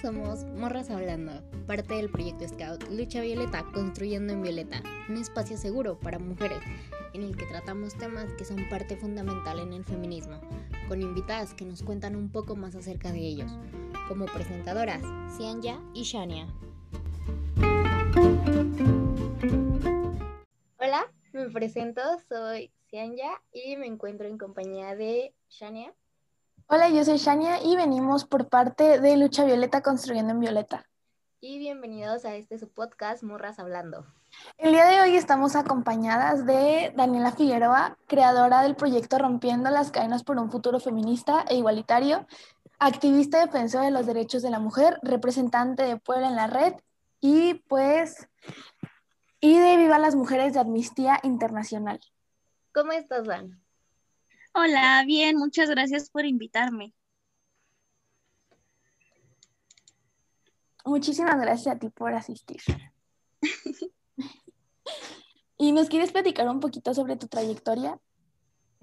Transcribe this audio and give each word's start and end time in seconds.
somos 0.00 0.44
Morras 0.44 0.88
Hablando, 0.88 1.42
parte 1.66 1.94
del 1.94 2.08
proyecto 2.08 2.48
Scout 2.48 2.88
Lucha 2.90 3.20
Violeta 3.20 3.64
Construyendo 3.74 4.32
en 4.32 4.40
Violeta, 4.40 4.82
un 5.10 5.18
espacio 5.18 5.58
seguro 5.58 5.98
para 6.00 6.18
mujeres 6.18 6.60
en 7.12 7.22
el 7.22 7.36
que 7.36 7.44
tratamos 7.44 7.94
temas 7.98 8.32
que 8.34 8.46
son 8.46 8.66
parte 8.70 8.96
fundamental 8.96 9.58
en 9.58 9.74
el 9.74 9.84
feminismo, 9.84 10.40
con 10.88 11.02
invitadas 11.02 11.52
que 11.52 11.66
nos 11.66 11.82
cuentan 11.82 12.16
un 12.16 12.30
poco 12.30 12.56
más 12.56 12.74
acerca 12.76 13.12
de 13.12 13.18
ellos, 13.18 13.50
como 14.08 14.24
presentadoras 14.24 15.02
Cianya 15.36 15.78
y 15.92 16.04
Shania. 16.04 16.46
Hola, 20.78 21.12
me 21.32 21.50
presento, 21.50 22.00
soy 22.26 22.72
Cianya 22.88 23.42
y 23.52 23.76
me 23.76 23.86
encuentro 23.86 24.26
en 24.26 24.38
compañía 24.38 24.96
de 24.96 25.34
Shania. 25.50 25.92
Hola, 26.72 26.88
yo 26.88 27.04
soy 27.04 27.16
Shania 27.16 27.60
y 27.64 27.74
venimos 27.74 28.24
por 28.24 28.48
parte 28.48 29.00
de 29.00 29.16
Lucha 29.16 29.44
Violeta 29.44 29.82
Construyendo 29.82 30.30
en 30.30 30.38
Violeta. 30.38 30.86
Y 31.40 31.58
bienvenidos 31.58 32.24
a 32.24 32.36
este 32.36 32.60
su 32.60 32.68
podcast 32.68 33.24
Morras 33.24 33.58
Hablando. 33.58 34.06
El 34.56 34.70
día 34.70 34.86
de 34.86 35.00
hoy 35.00 35.16
estamos 35.16 35.56
acompañadas 35.56 36.46
de 36.46 36.92
Daniela 36.96 37.32
Figueroa, 37.32 37.98
creadora 38.06 38.62
del 38.62 38.76
proyecto 38.76 39.18
Rompiendo 39.18 39.68
las 39.68 39.90
Cadenas 39.90 40.22
por 40.22 40.38
un 40.38 40.48
Futuro 40.48 40.78
Feminista 40.78 41.44
e 41.48 41.56
Igualitario, 41.56 42.28
activista 42.78 43.44
defensora 43.44 43.86
de 43.86 43.90
los 43.90 44.06
derechos 44.06 44.40
de 44.40 44.50
la 44.50 44.60
mujer, 44.60 45.00
representante 45.02 45.82
de 45.82 45.96
Puebla 45.96 46.28
en 46.28 46.36
la 46.36 46.46
red 46.46 46.74
y 47.20 47.54
pues 47.66 48.28
y 49.40 49.58
de 49.58 49.76
Viva 49.76 49.98
las 49.98 50.14
Mujeres 50.14 50.54
de 50.54 50.60
Amnistía 50.60 51.18
Internacional. 51.24 51.98
¿Cómo 52.72 52.92
estás, 52.92 53.26
Dan? 53.26 53.59
Hola, 54.52 55.04
bien, 55.06 55.36
muchas 55.36 55.70
gracias 55.70 56.10
por 56.10 56.24
invitarme. 56.24 56.92
Muchísimas 60.84 61.40
gracias 61.40 61.76
a 61.76 61.78
ti 61.78 61.88
por 61.88 62.14
asistir. 62.14 62.60
¿Y 65.56 65.70
nos 65.72 65.88
quieres 65.88 66.10
platicar 66.10 66.48
un 66.48 66.58
poquito 66.58 66.94
sobre 66.94 67.16
tu 67.16 67.28
trayectoria? 67.28 68.00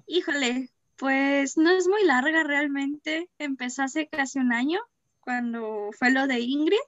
Híjole, 0.06 0.70
pues 0.96 1.58
no 1.58 1.70
es 1.70 1.86
muy 1.86 2.02
larga 2.04 2.44
realmente. 2.44 3.28
Empecé 3.38 3.82
hace 3.82 4.08
casi 4.08 4.38
un 4.38 4.54
año, 4.54 4.80
cuando 5.20 5.90
fue 5.98 6.10
lo 6.10 6.26
de 6.26 6.40
Ingrid. 6.40 6.78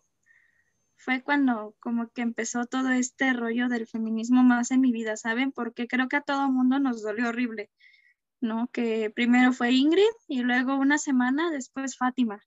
Fue 0.97 1.23
cuando 1.23 1.75
como 1.81 2.08
que 2.08 2.23
empezó 2.23 2.64
todo 2.64 2.91
este 2.91 3.33
rollo 3.34 3.69
del 3.69 3.86
feminismo 3.86 4.42
más 4.42 4.70
en 4.70 4.81
mi 4.81 4.91
vida, 4.91 5.17
¿saben? 5.17 5.53
Porque 5.53 5.86
creo 5.86 6.08
que 6.08 6.17
a 6.17 6.23
todo 6.23 6.51
mundo 6.51 6.78
nos 6.78 7.03
dolió 7.03 7.28
horrible. 7.28 7.69
¿No? 8.41 8.69
Que 8.72 9.10
primero 9.10 9.52
fue 9.52 9.72
Ingrid 9.72 10.02
y 10.28 10.42
luego 10.42 10.77
una 10.77 10.98
semana 10.98 11.50
después 11.50 11.96
Fátima. 11.96 12.42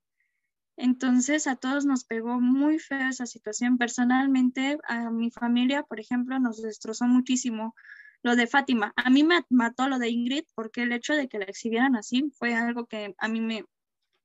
Entonces 0.75 1.47
a 1.47 1.55
todos 1.55 1.85
nos 1.85 2.03
pegó 2.03 2.39
muy 2.41 2.79
feo 2.79 3.09
esa 3.09 3.25
situación. 3.25 3.77
Personalmente, 3.77 4.77
a 4.87 5.11
mi 5.11 5.29
familia, 5.29 5.83
por 5.83 5.99
ejemplo, 5.99 6.39
nos 6.39 6.61
destrozó 6.61 7.05
muchísimo 7.05 7.75
lo 8.23 8.35
de 8.35 8.47
Fátima. 8.47 8.93
A 8.95 9.09
mí 9.09 9.23
me 9.23 9.45
mató 9.49 9.87
lo 9.87 9.99
de 9.99 10.09
Ingrid 10.09 10.45
porque 10.55 10.83
el 10.83 10.93
hecho 10.93 11.13
de 11.13 11.27
que 11.27 11.39
la 11.39 11.45
exhibieran 11.45 11.95
así 11.95 12.31
fue 12.37 12.55
algo 12.55 12.87
que 12.87 13.13
a 13.17 13.27
mí 13.27 13.41
me 13.41 13.65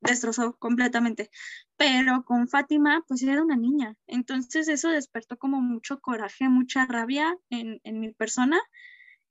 destrozó 0.00 0.56
completamente. 0.56 1.30
Pero 1.76 2.24
con 2.24 2.48
Fátima, 2.48 3.04
pues 3.06 3.22
era 3.22 3.42
una 3.42 3.56
niña. 3.56 3.96
Entonces 4.06 4.68
eso 4.68 4.88
despertó 4.88 5.36
como 5.36 5.60
mucho 5.60 6.00
coraje, 6.00 6.48
mucha 6.48 6.86
rabia 6.86 7.36
en, 7.50 7.80
en 7.84 8.00
mi 8.00 8.12
persona 8.14 8.58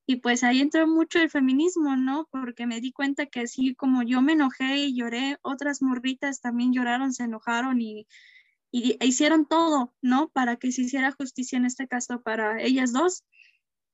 y 0.09 0.15
pues 0.17 0.43
ahí 0.45 0.61
entró 0.61 0.87
mucho 0.87 1.19
el 1.19 1.29
feminismo, 1.29 1.97
¿no? 1.97 2.29
Porque 2.31 2.65
me 2.65 2.79
di 2.79 2.93
cuenta 2.93 3.25
que 3.25 3.41
así 3.41 3.75
como 3.75 4.03
yo 4.03 4.21
me 4.21 4.33
enojé 4.33 4.77
y 4.77 4.95
lloré, 4.95 5.37
otras 5.41 5.81
morritas 5.81 6.39
también 6.39 6.71
lloraron, 6.71 7.13
se 7.13 7.25
enojaron 7.25 7.81
y, 7.81 8.07
y 8.71 8.97
hicieron 9.05 9.45
todo, 9.45 9.93
¿no? 10.01 10.29
Para 10.29 10.55
que 10.55 10.71
se 10.71 10.83
hiciera 10.83 11.11
justicia 11.11 11.57
en 11.57 11.65
este 11.65 11.89
caso 11.89 12.21
para 12.21 12.61
ellas 12.61 12.93
dos. 12.93 13.25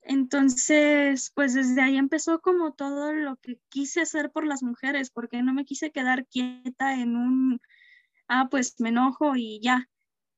Entonces, 0.04 1.32
pues 1.34 1.56
desde 1.56 1.82
ahí 1.82 1.98
empezó 1.98 2.42
como 2.42 2.74
todo 2.74 3.12
lo 3.14 3.38
que 3.38 3.60
quise 3.70 4.02
hacer 4.02 4.32
por 4.32 4.46
las 4.46 4.62
mujeres, 4.62 5.10
porque 5.10 5.42
no 5.42 5.52
me 5.54 5.66
quise 5.66 5.92
quedar 5.92 6.28
quieta 6.28 6.94
en 6.94 7.16
un, 7.16 7.60
ah, 8.28 8.50
pues 8.52 8.76
me 8.80 8.90
enojo 8.90 9.36
y 9.36 9.60
ya. 9.62 9.90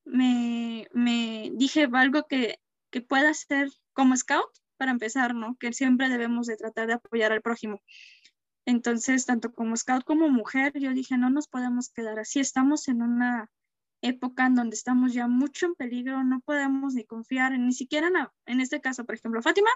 Me, 0.04 0.88
me 0.94 1.50
dije 1.54 1.86
algo 1.92 2.26
que, 2.28 2.60
que 2.90 3.02
pueda 3.02 3.30
hacer 3.30 3.68
como 3.92 4.16
scout, 4.16 4.48
para 4.76 4.90
empezar, 4.90 5.34
¿no? 5.34 5.56
Que 5.58 5.72
siempre 5.72 6.08
debemos 6.08 6.46
de 6.46 6.56
tratar 6.56 6.86
de 6.86 6.94
apoyar 6.94 7.32
al 7.32 7.42
prójimo. 7.42 7.82
Entonces, 8.64 9.26
tanto 9.26 9.52
como 9.52 9.76
scout 9.76 10.04
como 10.04 10.28
mujer, 10.28 10.72
yo 10.78 10.92
dije, 10.92 11.16
no 11.16 11.30
nos 11.30 11.48
podemos 11.48 11.90
quedar 11.90 12.18
así, 12.18 12.40
estamos 12.40 12.88
en 12.88 13.02
una 13.02 13.50
época 14.02 14.46
en 14.46 14.54
donde 14.54 14.74
estamos 14.74 15.12
ya 15.12 15.28
mucho 15.28 15.66
en 15.66 15.74
peligro, 15.74 16.22
no 16.24 16.40
podemos 16.40 16.94
ni 16.94 17.04
confiar, 17.04 17.58
ni 17.58 17.72
siquiera 17.72 18.08
en, 18.08 18.14
en 18.46 18.60
este 18.60 18.80
caso, 18.80 19.04
por 19.04 19.14
ejemplo, 19.14 19.42
Fátima, 19.42 19.70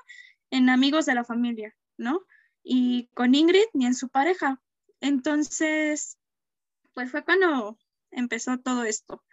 en 0.50 0.68
amigos 0.68 1.06
de 1.06 1.14
la 1.14 1.24
familia, 1.24 1.74
¿no? 1.96 2.20
Y 2.62 3.08
con 3.14 3.34
Ingrid, 3.34 3.66
ni 3.72 3.86
en 3.86 3.94
su 3.94 4.08
pareja. 4.08 4.60
Entonces, 5.00 6.18
pues 6.92 7.10
fue 7.10 7.24
cuando 7.24 7.78
empezó 8.10 8.58
todo 8.58 8.84
esto 8.84 9.24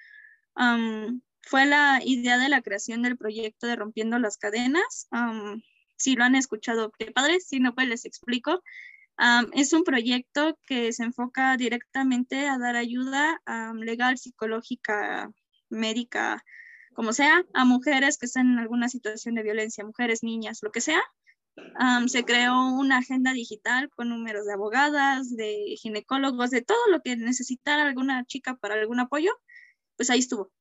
fue 1.47 1.65
la 1.65 2.01
idea 2.03 2.37
de 2.37 2.49
la 2.49 2.61
creación 2.61 3.01
del 3.01 3.17
proyecto 3.17 3.67
de 3.67 3.75
Rompiendo 3.75 4.19
las 4.19 4.37
Cadenas. 4.37 5.07
si 5.95 6.15
lo 6.15 6.23
han 6.23 6.35
escuchado, 6.35 6.91
qué 6.97 7.11
padre, 7.11 7.39
si 7.39 7.59
no, 7.59 7.73
pues 7.73 7.87
les 7.87 8.05
explico. 8.05 8.61
es 9.53 9.73
un 9.73 9.83
proyecto 9.83 10.59
que 10.67 10.93
se 10.93 11.03
enfoca 11.03 11.57
directamente 11.57 12.47
a 12.47 12.57
dar 12.57 12.75
ayuda 12.75 13.41
legal, 13.75 14.17
psicológica, 14.17 15.31
médica, 15.69 16.43
como 16.93 17.13
sea, 17.13 17.43
a 17.53 17.65
mujeres 17.65 18.17
que 18.17 18.25
están 18.25 18.51
en 18.53 18.59
alguna 18.59 18.89
situación 18.89 19.35
de 19.35 19.43
violencia, 19.43 19.85
mujeres, 19.85 20.23
niñas, 20.23 20.59
lo 20.61 20.71
que 20.71 20.81
sea. 20.81 21.01
se 22.07 22.25
creó 22.25 22.71
una 22.73 22.97
agenda 22.97 23.33
digital 23.33 23.89
con 23.89 24.09
números 24.09 24.45
de 24.45 24.53
abogadas, 24.53 25.35
de 25.35 25.75
ginecólogos, 25.81 26.51
de 26.51 26.61
todo 26.61 26.77
lo 26.91 27.01
que 27.01 27.15
necesitara 27.15 27.83
alguna 27.83 28.25
chica 28.25 28.55
para 28.55 28.75
algún 28.75 28.99
apoyo, 28.99 29.31
pues 29.95 30.09
ahí 30.09 30.19
estuvo. 30.19 30.51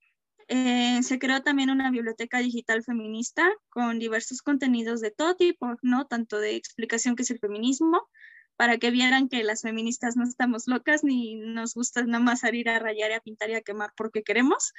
Eh, 0.49 1.03
se 1.03 1.19
creó 1.19 1.43
también 1.43 1.71
una 1.71 1.91
biblioteca 1.91 2.39
digital 2.39 2.85
feminista 2.85 3.51
con 3.69 3.99
diversos 3.99 4.43
contenidos 4.43 5.01
de 5.01 5.11
todo 5.11 5.35
tipo, 5.35 5.75
¿no? 5.83 6.07
Tanto 6.07 6.39
de 6.39 6.55
explicación 6.55 7.17
que 7.17 7.23
es 7.23 7.31
el 7.31 7.41
feminismo, 7.41 8.09
para 8.57 8.79
que 8.79 8.91
vieran 8.91 9.29
que 9.29 9.45
las 9.45 9.63
feministas 9.63 10.17
no 10.17 10.25
estamos 10.25 10.67
locas 10.67 11.05
ni 11.05 11.37
nos 11.37 11.75
gusta 11.75 12.03
nada 12.05 12.23
más 12.23 12.41
salir 12.41 12.69
a 12.69 12.79
rayar 12.79 13.13
a 13.13 13.21
pintar 13.21 13.51
y 13.51 13.55
a 13.55 13.63
quemar 13.63 13.93
porque 13.97 14.23
queremos. 14.23 14.73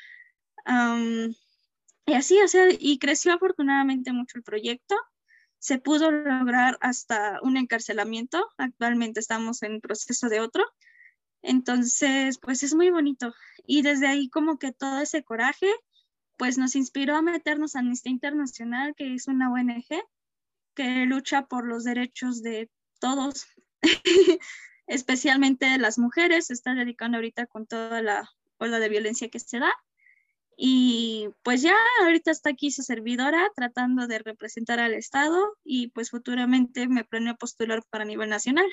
y 2.06 2.14
así, 2.14 2.40
o 2.42 2.48
sea, 2.48 2.68
y 2.72 3.00
creció 3.00 3.34
afortunadamente 3.34 4.14
mucho 4.14 4.38
el 4.38 4.44
proyecto. 4.44 4.96
Se 5.60 5.80
pudo 5.80 6.12
lograr 6.12 6.78
hasta 6.82 7.40
un 7.42 7.58
encarcelamiento. 7.58 8.48
Actualmente 8.58 9.20
estamos 9.20 9.64
en 9.64 9.82
proceso 9.82 10.30
de 10.30 10.40
otro. 10.40 10.64
Entonces, 11.48 12.40
pues 12.40 12.62
es 12.62 12.76
muy 12.76 12.90
bonito. 12.90 13.34
Y 13.66 13.82
desde 13.82 14.08
ahí 14.08 14.30
como 14.30 14.60
que 14.60 14.74
todo 14.74 15.00
ese 15.00 15.24
coraje, 15.24 15.72
pues 16.36 16.58
nos 16.58 16.76
inspiró 16.76 17.16
a 17.16 17.22
meternos 17.22 17.76
a 17.76 17.80
Amnistía 17.80 18.12
Internacional, 18.12 18.94
que 18.96 19.14
es 19.14 19.30
una 19.30 19.50
ONG 19.50 19.86
que 20.74 21.06
lucha 21.06 21.46
por 21.46 21.66
los 21.66 21.86
derechos 21.86 22.44
de 22.44 22.70
todos, 23.00 23.48
especialmente 24.88 25.68
de 25.68 25.78
las 25.78 25.98
mujeres. 25.98 26.48
Se 26.48 26.54
está 26.54 26.76
dedicando 26.76 27.18
ahorita 27.18 27.46
con 27.46 27.66
toda 27.66 28.02
la 28.02 28.30
ola 28.58 28.80
de 28.80 28.90
violencia 28.90 29.30
que 29.30 29.40
se 29.40 29.60
da. 29.60 29.74
Y 30.58 31.30
pues 31.44 31.62
ya 31.62 31.76
ahorita 32.02 32.30
está 32.32 32.50
aquí 32.50 32.72
su 32.72 32.84
servidora 32.84 33.50
tratando 33.56 34.06
de 34.08 34.20
representar 34.20 34.82
al 34.82 34.96
Estado 34.96 35.56
y 35.64 35.90
pues 35.92 36.10
futuramente 36.10 36.90
me 36.90 37.06
planeo 37.06 37.38
postular 37.38 37.84
para 37.90 38.04
nivel 38.04 38.30
nacional. 38.30 38.68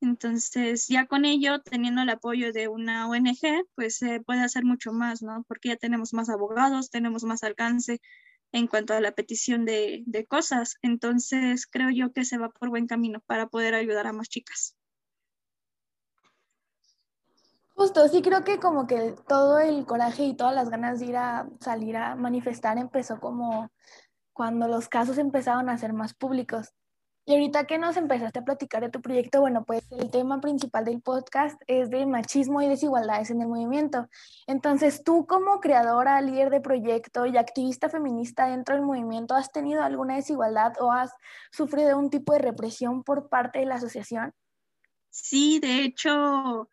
Entonces, 0.00 0.86
ya 0.88 1.06
con 1.06 1.24
ello, 1.24 1.60
teniendo 1.62 2.02
el 2.02 2.10
apoyo 2.10 2.52
de 2.52 2.68
una 2.68 3.08
ONG, 3.08 3.64
pues 3.74 3.96
se 3.96 4.20
puede 4.20 4.42
hacer 4.42 4.64
mucho 4.64 4.92
más, 4.92 5.22
¿no? 5.22 5.44
Porque 5.48 5.70
ya 5.70 5.76
tenemos 5.76 6.12
más 6.12 6.28
abogados, 6.28 6.90
tenemos 6.90 7.24
más 7.24 7.42
alcance 7.42 8.00
en 8.52 8.66
cuanto 8.66 8.94
a 8.94 9.00
la 9.00 9.12
petición 9.12 9.64
de, 9.64 10.02
de 10.06 10.26
cosas. 10.26 10.76
Entonces, 10.82 11.66
creo 11.66 11.90
yo 11.90 12.12
que 12.12 12.24
se 12.24 12.38
va 12.38 12.50
por 12.50 12.68
buen 12.68 12.86
camino 12.86 13.20
para 13.26 13.48
poder 13.48 13.74
ayudar 13.74 14.06
a 14.06 14.12
más 14.12 14.28
chicas. 14.28 14.76
Justo, 17.76 18.08
sí 18.08 18.22
creo 18.22 18.42
que 18.42 18.58
como 18.58 18.86
que 18.86 19.14
todo 19.28 19.58
el 19.58 19.84
coraje 19.84 20.24
y 20.24 20.34
todas 20.34 20.54
las 20.54 20.70
ganas 20.70 20.98
de 20.98 21.06
ir 21.06 21.16
a 21.18 21.46
salir 21.60 21.96
a 21.98 22.16
manifestar 22.16 22.78
empezó 22.78 23.20
como 23.20 23.70
cuando 24.32 24.66
los 24.66 24.88
casos 24.88 25.18
empezaron 25.18 25.68
a 25.68 25.76
ser 25.76 25.92
más 25.92 26.14
públicos. 26.14 26.72
Y 27.28 27.32
ahorita 27.32 27.66
que 27.66 27.76
nos 27.76 27.96
empezaste 27.96 28.38
a 28.38 28.44
platicar 28.44 28.82
de 28.82 28.88
tu 28.88 29.02
proyecto, 29.02 29.40
bueno, 29.40 29.64
pues 29.64 29.82
el 29.90 30.12
tema 30.12 30.40
principal 30.40 30.84
del 30.84 31.02
podcast 31.02 31.60
es 31.66 31.90
de 31.90 32.06
machismo 32.06 32.62
y 32.62 32.68
desigualdades 32.68 33.30
en 33.30 33.42
el 33.42 33.48
movimiento. 33.48 34.08
Entonces, 34.46 35.02
tú 35.02 35.26
como 35.26 35.58
creadora, 35.58 36.20
líder 36.20 36.50
de 36.50 36.60
proyecto 36.60 37.26
y 37.26 37.36
activista 37.36 37.88
feminista 37.88 38.46
dentro 38.46 38.76
del 38.76 38.84
movimiento, 38.84 39.34
¿has 39.34 39.50
tenido 39.50 39.82
alguna 39.82 40.14
desigualdad 40.14 40.74
o 40.78 40.92
has 40.92 41.10
sufrido 41.50 41.98
un 41.98 42.10
tipo 42.10 42.32
de 42.32 42.38
represión 42.38 43.02
por 43.02 43.28
parte 43.28 43.58
de 43.58 43.66
la 43.66 43.74
asociación? 43.74 44.32
Sí, 45.10 45.58
de 45.58 45.82
hecho, 45.82 46.70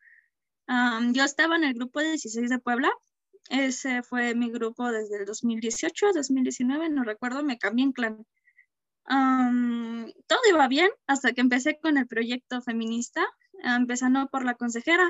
yo 0.68 1.24
estaba 1.24 1.56
en 1.56 1.64
el 1.64 1.74
grupo 1.74 2.00
de 2.00 2.10
16 2.10 2.52
de 2.52 2.60
Puebla. 2.60 2.92
Ese 3.50 4.04
fue 4.04 4.36
mi 4.36 4.52
grupo 4.52 4.92
desde 4.92 5.18
el 5.18 5.26
2018, 5.26 6.14
2019, 6.14 6.90
no 6.90 7.04
recuerdo, 7.04 7.44
me 7.44 7.58
cambié 7.58 7.86
en 7.86 7.92
clan. 7.92 8.26
Todo 9.06 10.40
iba 10.50 10.68
bien 10.68 10.90
hasta 11.08 11.34
que 11.34 11.42
empecé 11.42 11.80
con 11.80 11.98
el 11.98 12.08
proyecto 12.08 12.62
feminista, 12.62 13.26
empezando 13.64 14.28
por 14.28 14.46
la 14.46 14.56
consejera. 14.56 15.10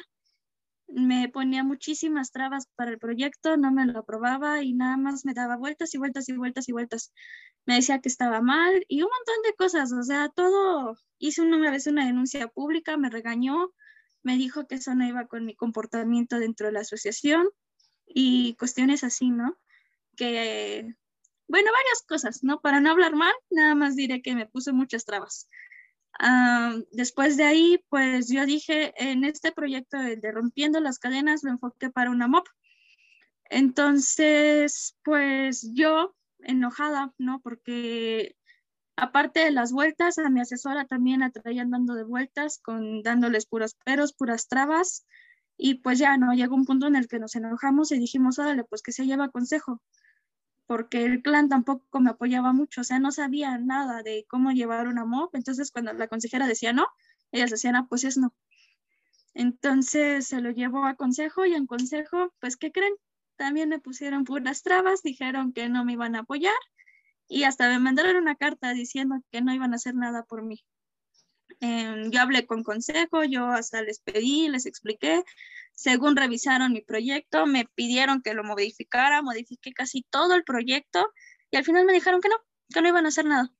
Me 0.87 1.29
ponía 1.29 1.63
muchísimas 1.63 2.31
trabas 2.31 2.67
para 2.75 2.91
el 2.91 2.99
proyecto, 2.99 3.57
no 3.57 3.71
me 3.71 3.85
lo 3.85 3.99
aprobaba 3.99 4.61
y 4.61 4.73
nada 4.73 4.97
más 4.97 5.25
me 5.25 5.33
daba 5.33 5.57
vueltas 5.57 5.93
y 5.95 5.97
vueltas 5.97 6.29
y 6.29 6.33
vueltas 6.37 6.69
y 6.69 6.71
vueltas. 6.71 7.13
Me 7.65 7.75
decía 7.75 7.99
que 7.99 8.09
estaba 8.09 8.41
mal 8.41 8.85
y 8.87 9.01
un 9.01 9.09
montón 9.09 9.41
de 9.43 9.55
cosas, 9.55 9.91
o 9.93 10.03
sea, 10.03 10.29
todo. 10.29 10.97
Hice 11.17 11.41
una 11.41 11.71
vez 11.71 11.87
una 11.87 12.05
denuncia 12.05 12.47
pública, 12.47 12.97
me 12.97 13.09
regañó, 13.09 13.73
me 14.21 14.37
dijo 14.37 14.67
que 14.67 14.75
eso 14.75 14.93
no 14.95 15.05
iba 15.05 15.27
con 15.27 15.45
mi 15.45 15.55
comportamiento 15.55 16.39
dentro 16.39 16.67
de 16.67 16.73
la 16.73 16.81
asociación 16.81 17.47
y 18.05 18.55
cuestiones 18.55 19.03
así, 19.03 19.29
¿no? 19.29 19.57
Que, 20.15 20.93
bueno, 21.47 21.71
varias 21.71 22.03
cosas, 22.07 22.43
¿no? 22.43 22.61
Para 22.61 22.79
no 22.79 22.91
hablar 22.91 23.15
mal, 23.15 23.33
nada 23.49 23.75
más 23.75 23.95
diré 23.95 24.21
que 24.21 24.35
me 24.35 24.47
puso 24.47 24.73
muchas 24.73 25.05
trabas. 25.05 25.49
Ah, 26.19 26.75
después 26.91 27.37
de 27.37 27.43
ahí, 27.43 27.83
pues 27.89 28.29
yo 28.29 28.45
dije, 28.45 28.93
en 28.97 29.23
este 29.23 29.51
proyecto 29.51 29.97
de, 29.97 30.17
de 30.17 30.31
Rompiendo 30.31 30.79
las 30.79 30.99
Cadenas 30.99 31.43
lo 31.43 31.51
enfoqué 31.51 31.89
para 31.89 32.11
una 32.11 32.27
MOP. 32.27 32.47
Entonces, 33.45 34.97
pues 35.03 35.69
yo 35.73 36.15
enojada, 36.39 37.13
¿no? 37.17 37.39
Porque 37.41 38.35
aparte 38.95 39.41
de 39.41 39.51
las 39.51 39.71
vueltas, 39.71 40.17
a 40.17 40.29
mi 40.29 40.41
asesora 40.41 40.85
también 40.85 41.21
la 41.21 41.31
traían 41.31 41.71
dando 41.71 41.95
de 41.95 42.03
vueltas, 42.03 42.59
con 42.59 43.01
dándoles 43.01 43.45
puros 43.45 43.75
peros, 43.85 44.13
puras 44.13 44.47
trabas. 44.47 45.05
Y 45.57 45.75
pues 45.75 45.99
ya, 45.99 46.17
¿no? 46.17 46.33
Llegó 46.33 46.55
un 46.55 46.65
punto 46.65 46.87
en 46.87 46.95
el 46.95 47.07
que 47.07 47.19
nos 47.19 47.35
enojamos 47.35 47.91
y 47.91 47.99
dijimos, 47.99 48.39
órale, 48.39 48.63
pues 48.63 48.81
que 48.81 48.91
se 48.91 49.05
lleva 49.05 49.29
consejo, 49.29 49.81
porque 50.73 51.05
el 51.05 51.21
clan 51.21 51.49
tampoco 51.49 51.99
me 51.99 52.09
apoyaba 52.09 52.51
mucho, 52.51 52.81
o 52.81 52.83
sea, 52.83 52.97
no 52.97 53.11
sabía 53.11 53.59
nada 53.59 54.01
de 54.01 54.25
cómo 54.27 54.51
llevar 54.53 54.87
una 54.87 55.05
MOP. 55.05 55.35
Entonces, 55.35 55.69
cuando 55.69 55.93
la 55.93 56.07
consejera 56.07 56.47
decía 56.47 56.73
no, 56.73 56.87
ellas 57.31 57.51
decían, 57.51 57.75
ah, 57.75 57.85
pues 57.87 58.03
es 58.05 58.17
no. 58.17 58.33
Entonces 59.35 60.25
se 60.25 60.41
lo 60.41 60.49
llevó 60.49 60.85
a 60.85 60.95
consejo 60.95 61.45
y 61.45 61.53
en 61.53 61.67
consejo, 61.67 62.33
pues, 62.39 62.57
¿qué 62.57 62.71
creen? 62.71 62.95
También 63.35 63.69
me 63.69 63.77
pusieron 63.77 64.23
puras 64.23 64.63
trabas, 64.63 65.03
dijeron 65.03 65.53
que 65.53 65.69
no 65.69 65.85
me 65.85 65.93
iban 65.93 66.15
a 66.15 66.21
apoyar 66.21 66.55
y 67.27 67.43
hasta 67.43 67.69
me 67.69 67.77
mandaron 67.77 68.15
una 68.15 68.35
carta 68.35 68.73
diciendo 68.73 69.21
que 69.31 69.41
no 69.41 69.53
iban 69.53 69.73
a 69.73 69.75
hacer 69.75 69.93
nada 69.93 70.23
por 70.23 70.41
mí. 70.41 70.65
Em, 71.59 72.09
yo 72.09 72.19
hablé 72.19 72.47
con 72.47 72.63
consejo, 72.63 73.23
yo 73.25 73.45
hasta 73.45 73.83
les 73.83 73.99
pedí, 73.99 74.49
les 74.49 74.65
expliqué. 74.65 75.23
Según 75.73 76.15
revisaron 76.15 76.71
mi 76.71 76.81
proyecto, 76.81 77.45
me 77.45 77.65
pidieron 77.75 78.21
que 78.21 78.33
lo 78.33 78.43
modificara, 78.43 79.21
modifiqué 79.21 79.73
casi 79.73 80.03
todo 80.09 80.35
el 80.35 80.43
proyecto 80.43 81.05
y 81.51 81.57
al 81.57 81.65
final 81.65 81.85
me 81.85 81.93
dijeron 81.93 82.21
que 82.21 82.29
no, 82.29 82.35
que 82.73 82.81
no 82.81 82.87
iban 82.87 83.05
a 83.05 83.09
hacer 83.09 83.25
nada. 83.25 83.51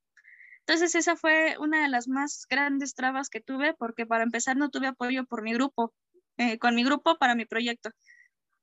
Entonces 0.60 0.94
esa 0.94 1.16
fue 1.16 1.56
una 1.58 1.82
de 1.82 1.88
las 1.88 2.08
más 2.08 2.46
grandes 2.48 2.94
trabas 2.94 3.28
que 3.28 3.40
tuve 3.40 3.74
porque 3.74 4.06
para 4.06 4.24
empezar 4.24 4.56
no 4.56 4.70
tuve 4.70 4.86
apoyo 4.86 5.26
por 5.26 5.42
mi 5.42 5.52
grupo, 5.52 5.92
eh, 6.38 6.58
con 6.58 6.74
mi 6.74 6.84
grupo 6.84 7.16
para 7.18 7.34
mi 7.34 7.44
proyecto. 7.44 7.90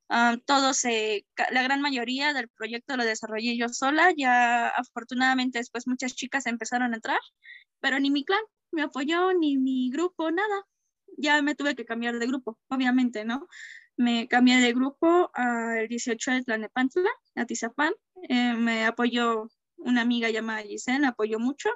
Ah, 0.09 0.35
todos, 0.45 0.83
la 1.51 1.63
gran 1.63 1.79
mayoría 1.79 2.33
del 2.33 2.49
proyecto 2.49 2.97
lo 2.97 3.05
desarrollé 3.05 3.55
yo 3.57 3.69
sola. 3.69 4.11
Ya 4.17 4.67
afortunadamente 4.67 5.59
después 5.59 5.87
muchas 5.87 6.15
chicas 6.15 6.47
empezaron 6.47 6.91
a 6.93 6.95
entrar, 6.97 7.19
pero 7.79 7.99
ni 7.99 8.11
mi 8.11 8.25
clan 8.25 8.41
me 8.71 8.81
apoyó, 8.81 9.33
ni 9.33 9.57
mi 9.57 9.89
grupo, 9.89 10.31
nada. 10.31 10.65
Ya 11.17 11.41
me 11.41 11.55
tuve 11.55 11.75
que 11.75 11.85
cambiar 11.85 12.19
de 12.19 12.27
grupo, 12.27 12.57
obviamente, 12.69 13.25
¿no? 13.25 13.47
Me 13.97 14.27
cambié 14.27 14.59
de 14.59 14.73
grupo 14.73 15.29
al 15.33 15.87
18 15.87 16.31
de 16.31 16.43
Tlanepantla, 16.43 17.09
a 17.35 17.45
Tizapán. 17.45 17.93
Eh, 18.29 18.53
me 18.53 18.85
apoyó 18.85 19.49
una 19.77 20.01
amiga 20.01 20.29
llamada 20.29 20.63
Giselle, 20.63 20.99
me 20.99 21.07
apoyó 21.07 21.39
mucho. 21.39 21.69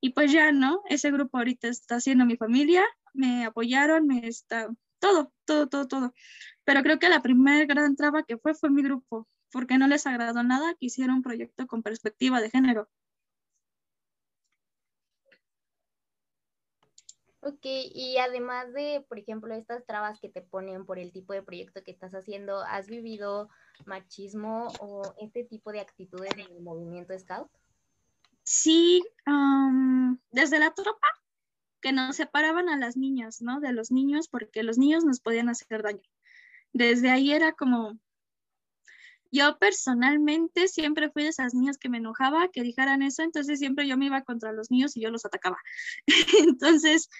Y 0.00 0.10
pues 0.10 0.32
ya, 0.32 0.52
¿no? 0.52 0.82
Ese 0.88 1.10
grupo 1.10 1.38
ahorita 1.38 1.68
está 1.68 2.00
siendo 2.00 2.26
mi 2.26 2.36
familia, 2.36 2.84
me 3.14 3.44
apoyaron, 3.46 4.06
me 4.06 4.26
está, 4.26 4.68
todo, 4.98 5.32
todo, 5.44 5.68
todo, 5.68 5.86
todo. 5.88 6.14
Pero 6.64 6.82
creo 6.82 6.98
que 6.98 7.08
la 7.08 7.22
primera 7.22 7.64
gran 7.66 7.96
traba 7.96 8.22
que 8.22 8.38
fue 8.38 8.54
fue 8.54 8.70
mi 8.70 8.82
grupo, 8.82 9.28
porque 9.52 9.78
no 9.78 9.86
les 9.86 10.06
agradó 10.06 10.42
nada 10.42 10.74
que 10.78 10.86
hiciera 10.86 11.14
un 11.14 11.22
proyecto 11.22 11.66
con 11.66 11.82
perspectiva 11.82 12.40
de 12.40 12.50
género. 12.50 12.88
Ok, 17.46 17.60
y 17.62 18.16
además 18.16 18.72
de, 18.72 19.04
por 19.06 19.18
ejemplo, 19.18 19.52
estas 19.54 19.84
trabas 19.84 20.18
que 20.18 20.30
te 20.30 20.40
ponen 20.40 20.86
por 20.86 20.98
el 20.98 21.12
tipo 21.12 21.34
de 21.34 21.42
proyecto 21.42 21.84
que 21.84 21.90
estás 21.90 22.12
haciendo, 22.12 22.62
¿has 22.62 22.86
vivido 22.86 23.50
machismo 23.84 24.68
o 24.80 25.14
este 25.20 25.44
tipo 25.44 25.70
de 25.70 25.80
actitudes 25.80 26.32
en 26.32 26.50
el 26.56 26.62
movimiento 26.62 27.12
Scout? 27.18 27.50
Sí, 28.44 29.04
desde 30.30 30.58
la 30.58 30.72
tropa 30.72 31.06
que 31.82 31.92
nos 31.92 32.16
separaban 32.16 32.70
a 32.70 32.78
las 32.78 32.96
niñas, 32.96 33.42
¿no? 33.42 33.60
De 33.60 33.74
los 33.74 33.90
niños, 33.90 34.28
porque 34.28 34.62
los 34.62 34.78
niños 34.78 35.04
nos 35.04 35.20
podían 35.20 35.50
hacer 35.50 35.82
daño. 35.82 36.00
Desde 36.72 37.10
ahí 37.10 37.30
era 37.30 37.52
como, 37.52 37.98
yo 39.34 39.58
personalmente 39.58 40.68
siempre 40.68 41.10
fui 41.10 41.24
de 41.24 41.30
esas 41.30 41.54
niñas 41.54 41.76
que 41.76 41.88
me 41.88 41.98
enojaba 41.98 42.48
que 42.48 42.62
dijeran 42.62 43.02
eso, 43.02 43.22
entonces 43.22 43.58
siempre 43.58 43.88
yo 43.88 43.96
me 43.98 44.06
iba 44.06 44.22
contra 44.22 44.52
los 44.52 44.70
niños 44.70 44.96
y 44.96 45.00
yo 45.00 45.10
los 45.10 45.24
atacaba. 45.24 45.58
entonces, 46.46 47.10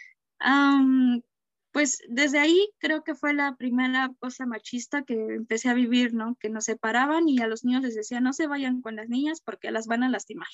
pues 1.72 1.98
desde 2.08 2.38
ahí 2.38 2.70
creo 2.78 3.02
que 3.02 3.16
fue 3.16 3.34
la 3.34 3.56
primera 3.56 4.10
cosa 4.20 4.46
machista 4.46 5.02
que 5.02 5.14
empecé 5.14 5.68
a 5.68 5.74
vivir, 5.74 6.14
¿no? 6.14 6.36
Que 6.36 6.50
nos 6.50 6.64
separaban 6.64 7.28
y 7.28 7.40
a 7.40 7.48
los 7.48 7.64
niños 7.64 7.82
les 7.82 7.96
decía, 7.96 8.20
no 8.20 8.32
se 8.32 8.46
vayan 8.46 8.80
con 8.80 8.94
las 8.94 9.08
niñas 9.08 9.40
porque 9.40 9.72
las 9.72 9.88
van 9.88 10.04
a 10.04 10.08
lastimar. 10.08 10.48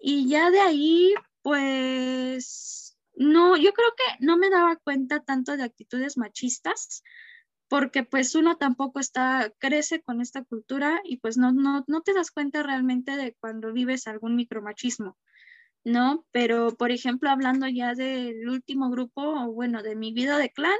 Y 0.00 0.28
ya 0.28 0.50
de 0.50 0.60
ahí, 0.60 1.14
pues 1.42 2.98
no, 3.14 3.56
yo 3.56 3.72
creo 3.72 3.94
que 3.96 4.24
no 4.24 4.36
me 4.36 4.50
daba 4.50 4.76
cuenta 4.76 5.20
tanto 5.20 5.56
de 5.56 5.62
actitudes 5.62 6.16
machistas, 6.16 7.02
porque 7.68 8.02
pues 8.02 8.34
uno 8.34 8.56
tampoco 8.56 9.00
está, 9.00 9.52
crece 9.58 10.02
con 10.02 10.20
esta 10.20 10.42
cultura 10.44 11.00
y 11.04 11.18
pues 11.18 11.36
no, 11.36 11.52
no, 11.52 11.84
no 11.86 12.00
te 12.02 12.14
das 12.14 12.30
cuenta 12.30 12.62
realmente 12.62 13.16
de 13.16 13.34
cuando 13.40 13.72
vives 13.72 14.06
algún 14.06 14.36
micromachismo, 14.36 15.16
¿no? 15.84 16.24
Pero, 16.32 16.76
por 16.76 16.90
ejemplo, 16.90 17.30
hablando 17.30 17.68
ya 17.68 17.94
del 17.94 18.48
último 18.48 18.90
grupo, 18.90 19.22
o 19.22 19.52
bueno, 19.52 19.82
de 19.82 19.96
mi 19.96 20.12
vida 20.12 20.38
de 20.38 20.50
clan, 20.50 20.78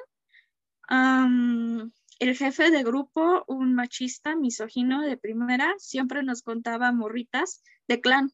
el 2.19 2.37
jefe 2.37 2.71
de 2.71 2.83
grupo, 2.83 3.45
un 3.47 3.75
machista 3.75 4.35
misógino 4.37 5.03
de 5.03 5.17
primera, 5.17 5.75
siempre 5.79 6.23
nos 6.23 6.43
contaba 6.43 6.93
morritas 6.93 7.63
de 7.87 8.01
clan 8.01 8.33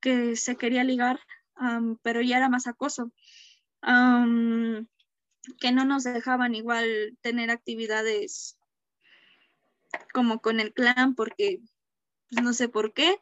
que 0.00 0.36
se 0.36 0.56
quería 0.56 0.84
ligar 0.84 1.20
pero 2.02 2.20
ya 2.22 2.36
era 2.36 2.48
más 2.48 2.66
acoso, 2.66 3.12
que 5.60 5.72
no 5.72 5.84
nos 5.84 6.04
dejaban 6.04 6.54
igual 6.54 7.16
tener 7.20 7.50
actividades 7.50 8.58
como 10.12 10.40
con 10.40 10.60
el 10.60 10.72
clan, 10.72 11.14
porque 11.14 11.60
pues, 12.30 12.42
no 12.42 12.52
sé 12.52 12.68
por 12.68 12.92
qué. 12.92 13.18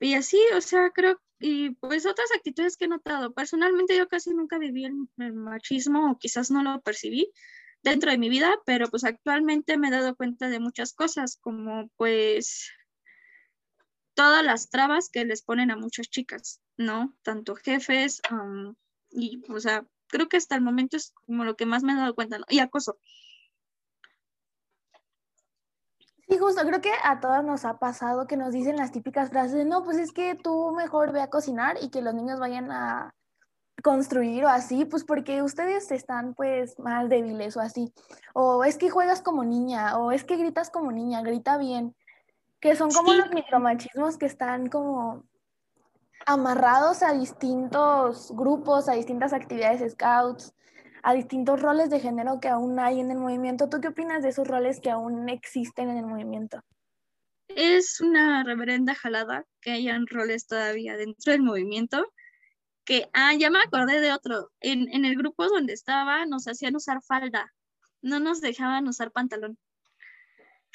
Y 0.00 0.14
así, 0.14 0.38
o 0.54 0.60
sea, 0.60 0.90
creo, 0.90 1.20
y 1.38 1.70
pues 1.70 2.06
otras 2.06 2.30
actitudes 2.34 2.76
que 2.76 2.86
he 2.86 2.88
notado. 2.88 3.32
Personalmente 3.32 3.96
yo 3.96 4.08
casi 4.08 4.30
nunca 4.30 4.58
viví 4.58 4.84
el, 4.84 5.32
machismo 5.32 6.10
o 6.10 6.18
quizás 6.18 6.50
no 6.50 6.62
lo 6.62 6.80
percibí 6.82 7.32
dentro 7.82 8.10
de 8.10 8.18
mi 8.18 8.28
vida, 8.28 8.54
pero 8.64 8.88
pues 8.88 9.04
actualmente 9.04 9.76
me 9.76 9.88
he 9.88 9.90
dado 9.90 10.16
cuenta 10.16 10.48
de 10.48 10.58
muchas 10.58 10.94
cosas, 10.94 11.36
como 11.40 11.90
pues 11.96 12.70
todas 14.14 14.44
las 14.44 14.70
trabas 14.70 15.10
que 15.10 15.24
les 15.24 15.42
ponen 15.42 15.70
a 15.70 15.76
muchas 15.76 16.08
chicas, 16.08 16.60
¿no? 16.76 17.14
Tanto 17.22 17.54
jefes, 17.56 18.22
y, 19.10 19.42
o 19.48 19.60
sea, 19.60 19.86
creo 20.14 20.28
que 20.28 20.36
hasta 20.36 20.54
el 20.54 20.62
momento 20.62 20.96
es 20.96 21.12
como 21.26 21.44
lo 21.44 21.56
que 21.56 21.66
más 21.66 21.82
me 21.82 21.92
he 21.92 21.96
dado 21.96 22.14
cuenta, 22.14 22.38
¿no? 22.38 22.44
Y 22.48 22.60
acoso. 22.60 22.98
Sí, 26.28 26.38
justo, 26.38 26.64
creo 26.64 26.80
que 26.80 26.92
a 27.02 27.18
todas 27.18 27.44
nos 27.44 27.64
ha 27.64 27.78
pasado 27.80 28.28
que 28.28 28.36
nos 28.36 28.52
dicen 28.52 28.76
las 28.76 28.92
típicas 28.92 29.30
frases 29.30 29.54
de, 29.54 29.64
no, 29.64 29.82
pues 29.82 29.98
es 29.98 30.12
que 30.12 30.36
tú 30.36 30.70
mejor 30.70 31.12
ve 31.12 31.20
a 31.20 31.30
cocinar 31.30 31.76
y 31.82 31.90
que 31.90 32.00
los 32.00 32.14
niños 32.14 32.38
vayan 32.38 32.70
a 32.70 33.12
construir 33.82 34.44
o 34.44 34.48
así, 34.48 34.84
pues 34.84 35.04
porque 35.04 35.42
ustedes 35.42 35.90
están 35.90 36.34
pues 36.34 36.78
más 36.78 37.08
débiles 37.08 37.56
o 37.56 37.60
así. 37.60 37.92
O 38.34 38.62
es 38.62 38.78
que 38.78 38.90
juegas 38.90 39.20
como 39.20 39.44
niña, 39.44 39.98
o 39.98 40.12
es 40.12 40.22
que 40.22 40.36
gritas 40.36 40.70
como 40.70 40.92
niña, 40.92 41.22
grita 41.22 41.58
bien 41.58 41.94
que 42.60 42.76
son 42.76 42.90
como 42.90 43.12
los 43.12 43.30
micromachismos 43.30 44.16
que 44.16 44.24
están 44.24 44.68
como 44.68 45.22
amarrados 46.26 47.02
a 47.02 47.12
distintos 47.12 48.32
grupos, 48.34 48.88
a 48.88 48.92
distintas 48.92 49.32
actividades 49.32 49.92
scouts, 49.92 50.54
a 51.02 51.12
distintos 51.12 51.60
roles 51.60 51.90
de 51.90 52.00
género 52.00 52.40
que 52.40 52.48
aún 52.48 52.78
hay 52.78 53.00
en 53.00 53.10
el 53.10 53.18
movimiento. 53.18 53.68
¿Tú 53.68 53.80
qué 53.80 53.88
opinas 53.88 54.22
de 54.22 54.30
esos 54.30 54.48
roles 54.48 54.80
que 54.80 54.90
aún 54.90 55.28
existen 55.28 55.90
en 55.90 55.98
el 55.98 56.06
movimiento? 56.06 56.60
Es 57.48 58.00
una 58.00 58.42
reverenda 58.42 58.94
jalada 58.94 59.44
que 59.60 59.72
hayan 59.72 60.06
roles 60.06 60.46
todavía 60.46 60.96
dentro 60.96 61.32
del 61.32 61.42
movimiento. 61.42 62.06
Que, 62.84 63.08
ah, 63.12 63.34
ya 63.34 63.50
me 63.50 63.58
acordé 63.58 64.00
de 64.00 64.12
otro. 64.12 64.50
En, 64.60 64.88
en 64.92 65.04
el 65.04 65.16
grupo 65.16 65.46
donde 65.46 65.74
estaba 65.74 66.24
nos 66.26 66.48
hacían 66.48 66.76
usar 66.76 67.02
falda, 67.02 67.52
no 68.02 68.18
nos 68.18 68.40
dejaban 68.40 68.88
usar 68.88 69.12
pantalón. 69.12 69.58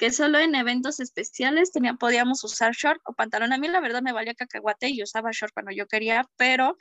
Que 0.00 0.10
solo 0.10 0.38
en 0.38 0.54
eventos 0.54 0.98
especiales 0.98 1.72
tenía, 1.72 1.94
podíamos 1.94 2.42
usar 2.42 2.72
short 2.72 3.02
o 3.04 3.12
pantalón. 3.12 3.52
A 3.52 3.58
mí 3.58 3.68
la 3.68 3.80
verdad 3.80 4.00
me 4.00 4.14
valía 4.14 4.34
cacahuate 4.34 4.88
y 4.88 5.02
usaba 5.02 5.30
short 5.30 5.52
cuando 5.52 5.72
yo 5.72 5.86
quería, 5.86 6.24
pero 6.36 6.78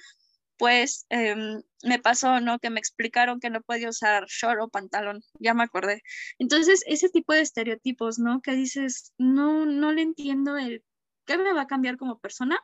pues 0.58 1.06
em, 1.10 1.62
me 1.84 2.00
pasó, 2.00 2.40
¿no? 2.40 2.60
Que 2.60 2.70
me 2.70 2.80
explicaron 2.80 3.42
que 3.42 3.50
no 3.50 3.62
podía 3.62 3.90
usar 3.90 4.26
short 4.28 4.62
o 4.62 4.70
pantalón, 4.70 5.22
ya 5.40 5.54
me 5.54 5.64
acordé. 5.64 6.02
Entonces, 6.38 6.82
ese 6.88 7.10
tipo 7.10 7.34
de 7.34 7.42
estereotipos, 7.42 8.20
¿no? 8.20 8.42
Que 8.42 8.54
dices, 8.54 9.14
no, 9.18 9.66
no 9.66 9.92
le 9.92 10.02
entiendo 10.02 10.58
el, 10.58 10.84
¿qué 11.26 11.38
me 11.38 11.54
va 11.54 11.64
a 11.64 11.68
cambiar 11.68 11.98
como 11.98 12.20
persona? 12.20 12.60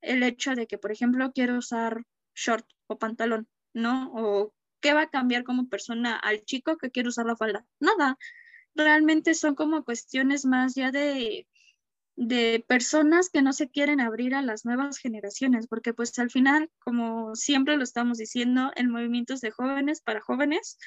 El 0.00 0.22
hecho 0.22 0.54
de 0.54 0.66
que, 0.66 0.78
por 0.78 0.92
ejemplo, 0.92 1.32
quiero 1.32 1.58
usar 1.58 2.04
short 2.34 2.66
o 2.86 2.98
pantalón, 2.98 3.48
¿no? 3.74 4.12
O 4.14 4.54
qué 4.80 4.94
va 4.94 5.02
a 5.02 5.10
cambiar 5.10 5.44
como 5.44 5.68
persona 5.68 6.16
al 6.16 6.42
chico 6.44 6.78
que 6.78 6.90
quiere 6.90 7.10
usar 7.10 7.26
la 7.26 7.36
falda. 7.36 7.66
Nada, 7.80 8.16
realmente 8.78 9.34
son 9.34 9.54
como 9.54 9.84
cuestiones 9.84 10.44
más 10.44 10.74
ya 10.74 10.90
de, 10.90 11.46
de 12.16 12.64
personas 12.66 13.30
que 13.30 13.42
no 13.42 13.52
se 13.52 13.68
quieren 13.68 14.00
abrir 14.00 14.34
a 14.34 14.42
las 14.42 14.64
nuevas 14.64 14.98
generaciones, 14.98 15.66
porque 15.66 15.94
pues 15.94 16.18
al 16.18 16.30
final, 16.30 16.70
como 16.78 17.34
siempre 17.34 17.76
lo 17.76 17.84
estamos 17.84 18.18
diciendo, 18.18 18.72
el 18.76 18.88
movimiento 18.88 19.34
es 19.34 19.40
de 19.40 19.50
jóvenes 19.50 20.00
para 20.00 20.20
jóvenes. 20.20 20.78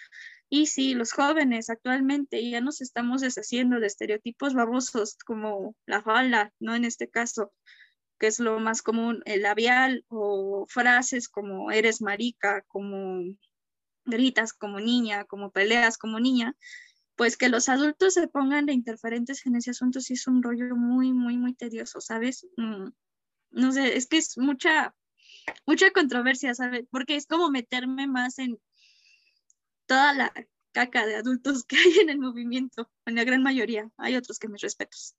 Y 0.50 0.66
si 0.66 0.94
los 0.94 1.14
jóvenes 1.14 1.70
actualmente 1.70 2.50
ya 2.50 2.60
nos 2.60 2.82
estamos 2.82 3.22
deshaciendo 3.22 3.80
de 3.80 3.88
estereotipos 3.88 4.54
babosos 4.54 5.16
como 5.26 5.76
la 5.86 6.02
falda, 6.02 6.52
¿no? 6.60 6.76
En 6.76 6.84
este 6.84 7.10
caso, 7.10 7.54
que 8.20 8.28
es 8.28 8.40
lo 8.40 8.60
más 8.60 8.82
común, 8.82 9.22
el 9.26 9.44
labial 9.44 10.04
o 10.10 10.66
frases 10.68 11.30
como 11.30 11.72
eres 11.72 12.02
marica, 12.02 12.64
como 12.68 13.24
gritas 14.04 14.52
como 14.52 14.80
niña, 14.80 15.24
como 15.24 15.52
peleas 15.52 15.98
como 15.98 16.20
niña, 16.20 16.56
pues 17.16 17.38
que 17.38 17.50
los 17.50 17.70
adultos 17.70 18.14
se 18.14 18.28
pongan 18.28 18.66
de 18.66 18.74
interferentes 18.74 19.46
en 19.46 19.56
ese 19.56 19.72
asunto 19.72 20.02
sí 20.02 20.14
es 20.14 20.28
un 20.28 20.42
rollo 20.42 20.76
muy, 20.76 21.14
muy, 21.14 21.38
muy 21.38 21.54
tedioso, 21.54 22.02
¿sabes? 22.02 22.48
Mm, 22.58 22.90
no 23.52 23.72
sé, 23.72 23.98
es 23.98 24.08
que 24.08 24.18
es 24.18 24.38
mucha, 24.38 24.96
mucha 25.66 25.92
controversia, 25.92 26.54
¿sabes? 26.56 26.86
Porque 26.90 27.16
es 27.16 27.28
como 27.28 27.50
meterme 27.52 28.08
más 28.08 28.40
en 28.40 28.60
toda 29.86 30.14
la 30.14 30.34
caca 30.72 31.06
de 31.06 31.16
adultos 31.16 31.64
que 31.68 31.78
hay 31.78 32.00
en 32.00 32.10
el 32.10 32.20
movimiento, 32.20 32.90
en 33.06 33.16
la 33.16 33.24
gran 33.24 33.44
mayoría. 33.44 33.90
Hay 33.98 34.16
otros 34.16 34.40
que 34.40 34.48
mis 34.48 34.62
respetos. 34.62 35.16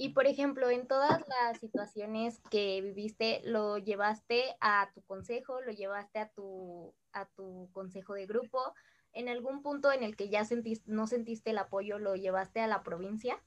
Y 0.00 0.10
por 0.10 0.28
ejemplo, 0.28 0.70
en 0.70 0.86
todas 0.86 1.20
las 1.28 1.58
situaciones 1.58 2.40
que 2.52 2.80
viviste, 2.80 3.42
¿lo 3.44 3.78
llevaste 3.78 4.44
a 4.60 4.92
tu 4.94 5.02
consejo, 5.02 5.60
lo 5.60 5.72
llevaste 5.72 6.20
a 6.20 6.28
tu, 6.28 6.94
a 7.12 7.26
tu 7.26 7.68
consejo 7.72 8.14
de 8.14 8.26
grupo? 8.26 8.74
¿En 9.12 9.28
algún 9.28 9.60
punto 9.60 9.90
en 9.90 10.04
el 10.04 10.14
que 10.14 10.28
ya 10.28 10.44
sentiste, 10.44 10.88
no 10.88 11.08
sentiste 11.08 11.50
el 11.50 11.58
apoyo, 11.58 11.98
lo 11.98 12.14
llevaste 12.14 12.60
a 12.60 12.68
la 12.68 12.84
provincia? 12.84 13.42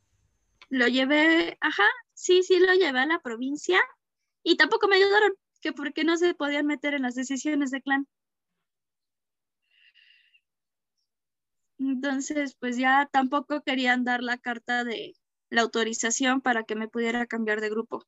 Lo 0.67 0.89
llevé, 0.89 1.58
ajá, 1.62 1.88
sí, 2.13 2.43
sí, 2.43 2.60
lo 2.60 2.74
llevé 2.74 3.00
a 3.00 3.05
la 3.05 3.20
provincia 3.20 3.79
y 4.43 4.58
tampoco 4.58 4.89
me 4.89 4.98
ayudaron, 4.98 5.31
que 5.62 5.72
porque 5.72 6.03
no 6.03 6.17
se 6.17 6.34
podían 6.34 6.65
meter 6.65 6.93
en 6.96 7.03
las 7.03 7.15
decisiones 7.15 7.72
de 7.72 7.81
clan. 7.81 8.08
Entonces, 11.79 12.58
pues 12.60 12.75
ya 12.75 13.08
tampoco 13.10 13.62
querían 13.62 14.03
dar 14.03 14.22
la 14.22 14.38
carta 14.38 14.84
de, 14.84 15.13
la 15.51 15.62
autorización 15.62 16.41
para 16.41 16.63
que 16.63 16.75
me 16.75 16.88
pudiera 16.88 17.27
cambiar 17.27 17.62
de 17.62 17.70
grupo. 17.70 18.08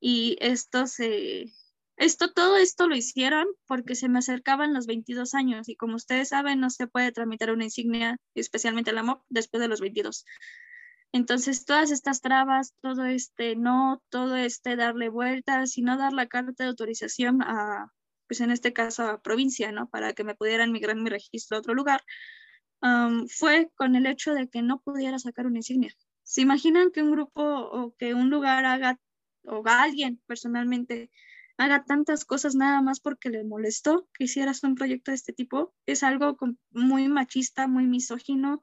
Y 0.00 0.36
esto 0.40 0.86
se, 0.86 1.52
esto, 1.96 2.32
todo 2.32 2.56
esto 2.56 2.88
lo 2.88 2.96
hicieron 2.96 3.46
porque 3.66 3.94
se 3.94 4.08
me 4.08 4.20
acercaban 4.20 4.72
los 4.72 4.86
22 4.86 5.34
años 5.34 5.68
y 5.68 5.76
como 5.76 5.96
ustedes 5.96 6.30
saben, 6.30 6.60
no 6.60 6.70
se 6.70 6.86
puede 6.86 7.12
tramitar 7.12 7.52
una 7.52 7.64
insignia, 7.64 8.16
especialmente 8.34 8.92
la 8.92 9.02
MOP, 9.02 9.22
después 9.28 9.60
de 9.60 9.68
los 9.68 9.80
22. 9.80 10.24
Entonces, 11.12 11.66
todas 11.66 11.90
estas 11.90 12.22
trabas, 12.22 12.74
todo 12.80 13.04
este 13.04 13.54
no, 13.54 14.02
todo 14.08 14.36
este 14.36 14.76
darle 14.76 15.10
vueltas 15.10 15.76
y 15.76 15.82
no 15.82 15.98
dar 15.98 16.14
la 16.14 16.26
carta 16.26 16.64
de 16.64 16.70
autorización 16.70 17.42
a, 17.42 17.92
pues 18.26 18.40
en 18.40 18.50
este 18.50 18.72
caso 18.72 19.04
a 19.04 19.20
provincia, 19.20 19.72
¿no? 19.72 19.88
Para 19.90 20.14
que 20.14 20.24
me 20.24 20.34
pudieran 20.34 20.72
migrar 20.72 20.96
mi 20.96 21.10
registro 21.10 21.56
a 21.56 21.60
otro 21.60 21.74
lugar, 21.74 22.02
fue 23.28 23.70
con 23.76 23.94
el 23.94 24.06
hecho 24.06 24.34
de 24.34 24.48
que 24.48 24.62
no 24.62 24.80
pudiera 24.80 25.18
sacar 25.18 25.46
una 25.46 25.58
insignia. 25.58 25.94
¿Se 26.22 26.40
imaginan 26.40 26.90
que 26.90 27.02
un 27.02 27.12
grupo 27.12 27.42
o 27.42 27.94
que 27.96 28.14
un 28.14 28.30
lugar 28.30 28.64
haga, 28.64 28.98
o 29.44 29.62
alguien 29.66 30.20
personalmente 30.26 31.10
haga 31.58 31.84
tantas 31.84 32.24
cosas 32.24 32.54
nada 32.54 32.80
más 32.80 33.00
porque 33.00 33.30
le 33.30 33.44
molestó 33.44 34.08
que 34.14 34.24
hicieras 34.24 34.62
un 34.64 34.74
proyecto 34.74 35.10
de 35.10 35.16
este 35.16 35.32
tipo? 35.32 35.74
Es 35.86 36.02
algo 36.02 36.36
muy 36.70 37.08
machista, 37.08 37.68
muy 37.68 37.86
misógino 37.86 38.60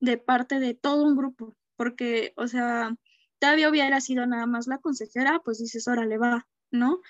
de 0.00 0.18
parte 0.18 0.58
de 0.58 0.74
todo 0.74 1.04
un 1.04 1.16
grupo, 1.16 1.56
porque, 1.76 2.32
o 2.36 2.48
sea, 2.48 2.96
todavía 3.38 3.70
hubiera 3.70 4.00
sido 4.00 4.26
nada 4.26 4.46
más 4.46 4.66
la 4.66 4.78
consejera, 4.78 5.40
pues 5.44 5.58
dices, 5.58 5.86
órale, 5.88 6.18
va, 6.18 6.48
¿no? 6.70 7.00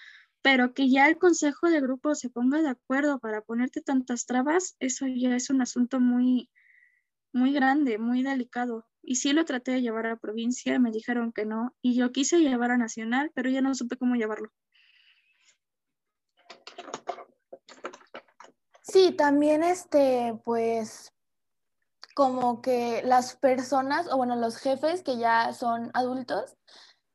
Pero 0.42 0.74
que 0.74 0.90
ya 0.90 1.08
el 1.08 1.18
consejo 1.18 1.68
de 1.70 1.80
grupo 1.80 2.14
se 2.14 2.28
ponga 2.28 2.60
de 2.60 2.68
acuerdo 2.68 3.18
para 3.18 3.42
ponerte 3.42 3.80
tantas 3.80 4.26
trabas, 4.26 4.76
eso 4.80 5.06
ya 5.06 5.36
es 5.36 5.50
un 5.50 5.62
asunto 5.62 6.00
muy, 6.00 6.50
muy 7.32 7.52
grande, 7.52 7.98
muy 7.98 8.22
delicado. 8.22 8.86
Y 9.02 9.16
sí 9.16 9.32
lo 9.32 9.44
traté 9.44 9.72
de 9.72 9.82
llevar 9.82 10.06
a 10.06 10.16
provincia, 10.16 10.78
me 10.78 10.90
dijeron 10.90 11.32
que 11.32 11.44
no, 11.44 11.74
y 11.82 11.96
yo 11.96 12.12
quise 12.12 12.38
llevar 12.38 12.70
a 12.70 12.78
nacional, 12.78 13.30
pero 13.34 13.50
ya 13.50 13.60
no 13.60 13.74
supe 13.74 13.96
cómo 13.96 14.14
llevarlo. 14.14 14.50
Sí, 18.82 19.12
también 19.12 19.62
este, 19.62 20.38
pues, 20.44 21.12
como 22.14 22.60
que 22.60 23.02
las 23.04 23.36
personas, 23.36 24.06
o 24.12 24.16
bueno, 24.16 24.36
los 24.36 24.56
jefes 24.58 25.02
que 25.02 25.16
ya 25.16 25.52
son 25.52 25.90
adultos, 25.94 26.56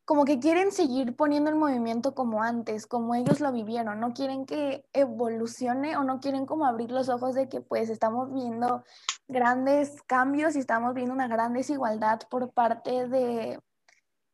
como 0.08 0.24
que 0.24 0.40
quieren 0.40 0.72
seguir 0.72 1.18
poniendo 1.18 1.50
el 1.50 1.58
movimiento 1.58 2.16
como 2.16 2.42
antes, 2.42 2.88
como 2.88 3.14
ellos 3.14 3.42
lo 3.42 3.52
vivieron, 3.52 4.00
no 4.00 4.14
quieren 4.14 4.46
que 4.46 4.86
evolucione 4.94 5.98
o 5.98 6.06
no 6.06 6.22
quieren 6.22 6.46
como 6.46 6.66
abrir 6.66 6.92
los 6.92 7.10
ojos 7.10 7.36
de 7.36 7.50
que 7.50 7.60
pues 7.60 7.90
estamos 7.90 8.34
viendo 8.34 8.86
grandes 9.28 10.02
cambios 10.04 10.56
y 10.56 10.60
estamos 10.60 10.94
viendo 10.94 11.14
una 11.14 11.28
gran 11.28 11.52
desigualdad 11.52 12.22
por 12.30 12.54
parte 12.54 13.10
de, 13.10 13.60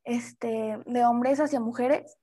este, 0.04 0.78
de 0.86 1.06
hombres 1.06 1.40
hacia 1.40 1.60
mujeres 1.60 2.20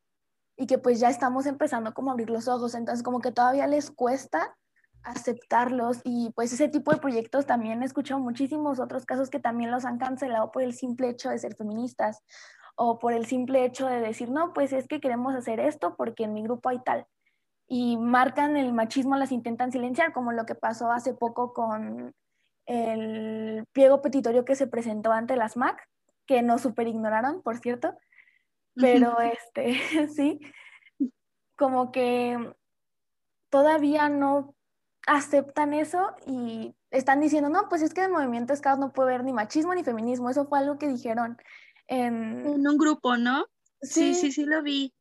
y 0.57 0.69
que 0.69 0.79
pues 0.79 1.01
ya 1.01 1.09
estamos 1.09 1.45
empezando 1.47 1.93
como 1.93 2.11
a 2.11 2.13
abrir 2.13 2.31
los 2.31 2.47
ojos, 2.47 2.77
entonces 2.77 3.03
como 3.03 3.19
que 3.21 3.33
todavía 3.33 3.67
les 3.67 3.91
cuesta 3.91 4.57
aceptarlos 5.03 6.03
y 6.05 6.31
pues 6.37 6.53
ese 6.53 6.69
tipo 6.69 6.93
de 6.93 6.99
proyectos 6.99 7.47
también 7.47 7.83
he 7.83 7.87
escuchado 7.87 8.21
muchísimos 8.21 8.79
otros 8.79 9.07
casos 9.07 9.29
que 9.29 9.41
también 9.41 9.73
los 9.73 9.85
han 9.85 9.99
cancelado 9.99 10.53
por 10.53 10.63
el 10.63 10.73
simple 10.73 11.09
hecho 11.09 11.31
de 11.31 11.39
ser 11.39 11.57
feministas 11.57 12.23
o 12.83 12.99
por 12.99 13.13
el 13.13 13.27
simple 13.27 13.67
hecho 13.67 13.87
de 13.87 14.01
decir, 14.01 14.31
no, 14.31 14.55
pues 14.55 14.73
es 14.73 14.89
que 14.89 15.01
queremos 15.01 15.35
hacer 15.35 15.61
esto 15.61 15.97
porque 15.97 16.25
en 16.25 16.33
mi 16.33 16.43
grupo 16.43 16.71
hay 16.71 16.79
tal. 16.79 17.07
Y 17.69 17.99
marcan 17.99 18.57
el 18.57 18.73
machismo, 18.73 19.17
las 19.17 19.33
intentan 19.33 19.71
silenciar, 19.71 20.15
como 20.15 20.33
lo 20.33 20.47
que 20.47 20.55
pasó 20.55 20.91
hace 20.91 21.13
poco 21.13 21.53
con 21.53 22.15
el 22.65 23.67
pliego 23.73 24.01
petitorio 24.01 24.47
que 24.47 24.55
se 24.55 24.67
presentó 24.67 25.13
ante 25.13 25.37
las 25.37 25.59
MAC, 25.59 25.87
que 26.25 26.41
no 26.41 26.57
super 26.57 26.89
ignoraron, 26.89 27.43
por 27.43 27.59
cierto. 27.59 27.93
Pero 28.75 29.21
este, 29.21 29.75
sí, 30.17 30.41
como 31.59 31.93
que 31.93 32.55
todavía 33.51 34.09
no 34.09 34.55
aceptan 35.07 35.75
eso 35.75 36.15
y 36.27 36.75
están 36.91 37.21
diciendo, 37.21 37.51
no, 37.51 37.69
pues 37.69 37.83
es 37.83 37.93
que 37.93 38.05
el 38.05 38.11
movimiento 38.11 38.57
Scout 38.57 38.81
no 38.81 38.95
puede 38.95 39.11
ver 39.11 39.25
ni 39.25 39.35
machismo 39.35 39.75
ni 39.75 39.85
feminismo. 39.85 40.31
Eso 40.31 40.47
fue 40.47 40.61
algo 40.61 40.79
que 40.79 40.89
dijeron 40.89 41.37
en, 41.91 42.67
un 42.67 42.79
grupo, 42.79 43.17
¿no? 43.17 43.47
Sí. 43.83 44.15
sí, 44.15 44.33
sí, 44.33 44.45
lo 44.47 44.63
vi. 44.63 44.95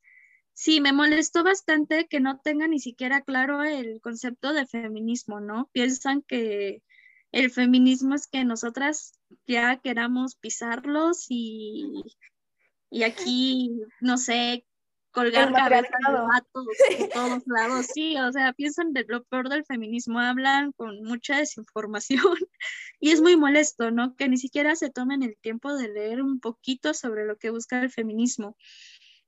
Sí, 0.54 0.82
me 0.82 0.92
molestó 0.92 1.44
bastante 1.44 2.08
que 2.08 2.20
no 2.20 2.40
tenga 2.40 2.68
ni 2.68 2.80
siquiera 2.80 3.22
claro 3.22 3.64
el 3.64 4.02
concepto 4.02 4.52
de 4.52 4.66
feminismo, 4.66 5.40
¿no? 5.40 5.70
Piensan 5.72 6.22
que 6.24 6.84
el 7.32 7.52
feminismo 7.52 8.16
es 8.16 8.28
que 8.28 8.44
nosotras 8.44 9.14
ya 9.48 9.80
queramos 9.80 10.36
pisarlos 10.36 11.28
y, 11.30 12.04
y 12.90 13.04
aquí, 13.04 13.72
no 14.02 14.18
sé, 14.18 14.66
colgar 15.12 15.52
cabezas 15.54 15.90
de 16.90 17.08
todos 17.14 17.44
lados. 17.46 17.88
Sí, 17.94 18.18
o 18.18 18.32
sea, 18.32 18.54
piensan 18.54 18.94
de 18.94 19.06
lo 19.08 19.24
peor 19.24 19.50
del 19.50 19.66
feminismo, 19.66 20.20
hablan 20.20 20.72
con 20.74 21.04
mucha 21.04 21.38
desinformación 21.38 22.22
y 23.00 23.12
es 23.12 23.22
muy 23.22 23.36
molesto, 23.36 23.92
¿no? 23.92 24.16
Que 24.16 24.30
ni 24.30 24.38
siquiera 24.38 24.76
se 24.76 24.90
tomen 24.90 25.24
el 25.24 25.38
tiempo 25.42 25.76
de 25.76 25.90
leer 25.90 26.22
un 26.22 26.40
poquito 26.40 26.94
sobre 26.94 27.26
lo 27.26 27.38
que 27.38 27.50
busca 27.50 27.82
el 27.82 27.92
feminismo 27.92 28.56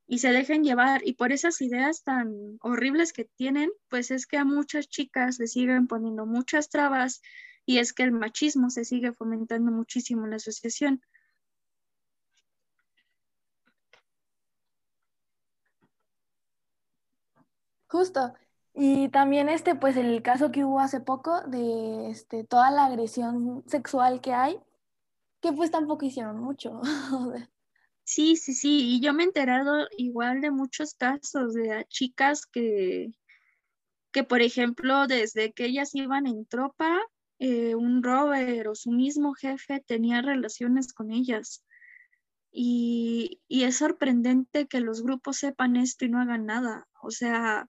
y 0.06 0.18
se 0.18 0.32
dejen 0.32 0.64
llevar. 0.64 1.02
Y 1.04 1.14
por 1.14 1.32
esas 1.32 1.60
ideas 1.60 2.02
tan 2.02 2.58
horribles 2.60 3.12
que 3.12 3.24
tienen, 3.24 3.70
pues 3.88 4.10
es 4.10 4.26
que 4.26 4.36
a 4.36 4.44
muchas 4.44 4.88
chicas 4.88 5.38
le 5.38 5.46
siguen 5.46 5.86
poniendo 5.86 6.26
muchas 6.26 6.68
trabas 6.68 7.22
y 7.64 7.78
es 7.78 7.92
que 7.92 8.02
el 8.02 8.12
machismo 8.12 8.70
se 8.70 8.84
sigue 8.84 9.12
fomentando 9.12 9.70
muchísimo 9.70 10.24
en 10.24 10.30
la 10.30 10.36
asociación. 10.36 11.00
Justo. 17.92 18.32
Y 18.74 19.10
también 19.10 19.50
este, 19.50 19.74
pues 19.74 19.98
el 19.98 20.22
caso 20.22 20.50
que 20.50 20.64
hubo 20.64 20.80
hace 20.80 21.00
poco 21.00 21.42
de 21.42 22.10
este, 22.10 22.42
toda 22.42 22.70
la 22.70 22.86
agresión 22.86 23.62
sexual 23.66 24.22
que 24.22 24.32
hay, 24.32 24.58
que 25.42 25.52
pues 25.52 25.70
tampoco 25.70 26.06
hicieron 26.06 26.40
mucho. 26.40 26.80
sí, 28.04 28.36
sí, 28.36 28.54
sí, 28.54 28.96
y 28.96 29.00
yo 29.02 29.12
me 29.12 29.24
he 29.24 29.26
enterado 29.26 29.88
igual 29.98 30.40
de 30.40 30.50
muchos 30.50 30.94
casos 30.94 31.52
de 31.52 31.84
chicas 31.90 32.46
que, 32.46 33.10
que 34.10 34.24
por 34.24 34.40
ejemplo, 34.40 35.06
desde 35.06 35.52
que 35.52 35.66
ellas 35.66 35.94
iban 35.94 36.26
en 36.26 36.46
tropa, 36.46 36.98
eh, 37.40 37.74
un 37.74 38.02
rover 38.02 38.68
o 38.68 38.74
su 38.74 38.90
mismo 38.90 39.34
jefe 39.34 39.80
tenía 39.86 40.22
relaciones 40.22 40.94
con 40.94 41.12
ellas. 41.12 41.62
Y, 42.50 43.42
y 43.48 43.64
es 43.64 43.76
sorprendente 43.76 44.66
que 44.66 44.80
los 44.80 45.02
grupos 45.02 45.36
sepan 45.36 45.76
esto 45.76 46.06
y 46.06 46.08
no 46.08 46.20
hagan 46.20 46.46
nada. 46.46 46.86
O 47.02 47.10
sea, 47.10 47.66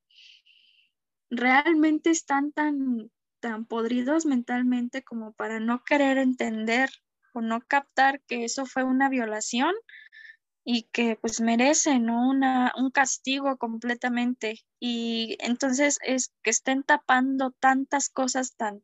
realmente 1.36 2.10
están 2.10 2.52
tan, 2.52 3.12
tan 3.40 3.66
podridos 3.66 4.26
mentalmente 4.26 5.04
como 5.04 5.34
para 5.34 5.60
no 5.60 5.84
querer 5.84 6.18
entender 6.18 6.90
o 7.34 7.42
no 7.42 7.62
captar 7.62 8.22
que 8.22 8.46
eso 8.46 8.66
fue 8.66 8.84
una 8.84 9.10
violación 9.10 9.74
y 10.64 10.84
que 10.94 11.18
pues 11.18 11.42
merecen 11.42 12.10
una, 12.10 12.74
un 12.78 12.90
castigo 12.92 13.58
completamente. 13.58 14.62
Y 14.80 15.38
entonces 15.40 16.00
es 16.04 16.34
que 16.42 16.52
estén 16.52 16.84
tapando 16.84 17.52
tantas 17.52 18.10
cosas 18.10 18.56
tan 18.56 18.84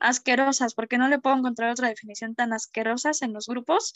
asquerosas, 0.00 0.74
porque 0.74 0.98
no 0.98 1.08
le 1.08 1.18
puedo 1.20 1.36
encontrar 1.36 1.70
otra 1.70 1.88
definición 1.88 2.34
tan 2.34 2.52
asquerosas 2.52 3.22
en 3.22 3.32
los 3.32 3.46
grupos, 3.46 3.92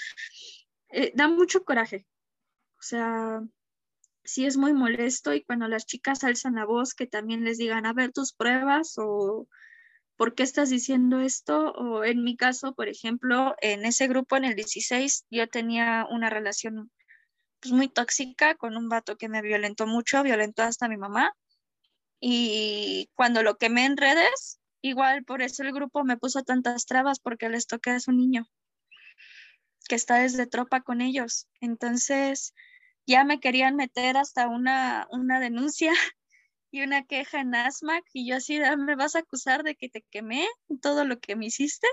eh, 0.90 1.12
da 1.14 1.28
mucho 1.28 1.64
coraje. 1.64 2.06
O 2.78 2.82
sea, 2.82 3.42
sí 4.24 4.46
es 4.46 4.56
muy 4.56 4.72
molesto 4.72 5.34
y 5.34 5.44
cuando 5.44 5.68
las 5.68 5.86
chicas 5.86 6.24
alzan 6.24 6.54
la 6.54 6.64
voz 6.64 6.94
que 6.94 7.06
también 7.06 7.44
les 7.44 7.58
digan, 7.58 7.86
a 7.86 7.92
ver 7.92 8.12
tus 8.12 8.32
pruebas 8.32 8.94
o 8.96 9.48
por 10.16 10.34
qué 10.34 10.42
estás 10.42 10.70
diciendo 10.70 11.20
esto. 11.20 11.72
O 11.72 12.04
en 12.04 12.24
mi 12.24 12.36
caso, 12.36 12.74
por 12.74 12.88
ejemplo, 12.88 13.54
en 13.60 13.84
ese 13.84 14.08
grupo, 14.08 14.36
en 14.36 14.44
el 14.44 14.54
16, 14.54 15.26
yo 15.30 15.48
tenía 15.48 16.06
una 16.10 16.30
relación 16.30 16.90
pues, 17.60 17.72
muy 17.72 17.88
tóxica 17.88 18.54
con 18.56 18.76
un 18.76 18.88
vato 18.88 19.16
que 19.16 19.28
me 19.28 19.42
violentó 19.42 19.86
mucho, 19.86 20.22
violentó 20.22 20.62
hasta 20.62 20.86
a 20.86 20.88
mi 20.88 20.96
mamá. 20.96 21.32
Y 22.20 23.10
cuando 23.14 23.42
lo 23.42 23.56
quemé 23.58 23.84
en 23.84 23.96
redes, 23.96 24.60
igual 24.82 25.24
por 25.24 25.42
eso 25.42 25.62
el 25.62 25.72
grupo 25.72 26.04
me 26.04 26.16
puso 26.16 26.42
tantas 26.42 26.86
trabas 26.86 27.20
porque 27.20 27.48
les 27.48 27.66
toqué 27.66 27.90
a 27.90 28.00
su 28.00 28.12
niño 28.12 28.48
que 29.88 29.94
está 29.94 30.16
desde 30.16 30.46
tropa 30.46 30.80
con 30.80 31.00
ellos. 31.00 31.48
Entonces, 31.60 32.54
ya 33.06 33.24
me 33.24 33.40
querían 33.40 33.76
meter 33.76 34.16
hasta 34.16 34.48
una, 34.48 35.06
una 35.10 35.40
denuncia 35.40 35.92
y 36.70 36.82
una 36.82 37.04
queja 37.04 37.40
en 37.40 37.54
ASMAC 37.54 38.04
y 38.12 38.28
yo 38.28 38.36
así, 38.36 38.56
ah, 38.62 38.76
¿me 38.76 38.96
vas 38.96 39.14
a 39.14 39.20
acusar 39.20 39.62
de 39.62 39.76
que 39.76 39.88
te 39.88 40.02
quemé 40.10 40.46
todo 40.82 41.04
lo 41.04 41.20
que 41.20 41.36
me 41.36 41.46
hiciste? 41.46 41.86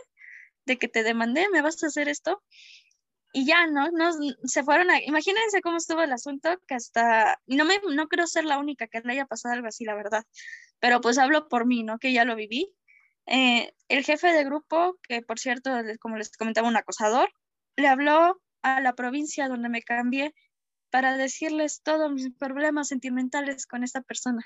¿De 0.66 0.78
que 0.78 0.88
te 0.88 1.04
demandé? 1.04 1.48
¿Me 1.50 1.62
vas 1.62 1.84
a 1.84 1.88
hacer 1.88 2.08
esto? 2.08 2.42
Y 3.34 3.46
ya, 3.46 3.68
¿no? 3.68 3.90
Nos, 3.92 4.16
se 4.44 4.64
fueron 4.64 4.92
a... 4.92 5.02
Imagínense 5.02 5.62
cómo 5.62 5.78
estuvo 5.78 6.02
el 6.02 6.12
asunto, 6.12 6.50
que 6.68 6.76
hasta... 6.76 7.40
No, 7.46 7.66
me, 7.66 7.80
no 7.94 8.08
creo 8.08 8.28
ser 8.28 8.46
la 8.46 8.58
única 8.60 8.88
que 8.88 9.02
le 9.02 9.14
haya 9.14 9.26
pasado 9.26 9.54
algo 9.56 9.68
así, 9.68 9.86
la 9.86 9.96
verdad. 9.96 10.24
Pero 10.80 11.00
pues 11.02 11.18
hablo 11.18 11.48
por 11.48 11.66
mí, 11.66 11.84
¿no? 11.84 11.98
Que 11.98 12.12
ya 12.12 12.26
lo 12.26 12.36
viví. 12.36 12.76
Eh, 13.28 13.74
el 13.88 14.04
jefe 14.04 14.34
de 14.34 14.44
grupo, 14.44 14.98
que 15.04 15.22
por 15.22 15.40
cierto, 15.40 15.72
como 16.00 16.18
les 16.18 16.36
comentaba, 16.36 16.68
un 16.68 16.76
acosador, 16.76 17.32
le 17.78 17.88
habló 17.88 18.42
a 18.64 18.82
la 18.82 18.94
provincia 18.96 19.48
donde 19.48 19.70
me 19.70 19.82
cambié 19.82 20.34
para 20.92 21.18
decirles 21.18 21.82
todos 21.82 22.12
mis 22.12 22.32
problemas 22.36 22.90
sentimentales 22.90 23.66
con 23.66 23.84
esta 23.84 24.02
persona. 24.02 24.46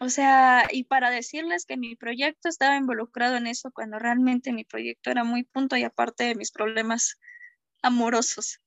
O 0.00 0.08
sea, 0.08 0.66
y 0.72 0.84
para 0.84 1.10
decirles 1.10 1.66
que 1.66 1.76
mi 1.76 1.94
proyecto 1.94 2.48
estaba 2.48 2.76
involucrado 2.76 3.36
en 3.36 3.46
eso 3.46 3.70
cuando 3.70 3.98
realmente 3.98 4.52
mi 4.52 4.64
proyecto 4.64 5.10
era 5.10 5.24
muy 5.24 5.44
punto 5.44 5.76
y 5.76 5.84
aparte 5.84 6.24
de 6.24 6.34
mis 6.34 6.50
problemas 6.52 7.18
amorosos. 7.82 8.60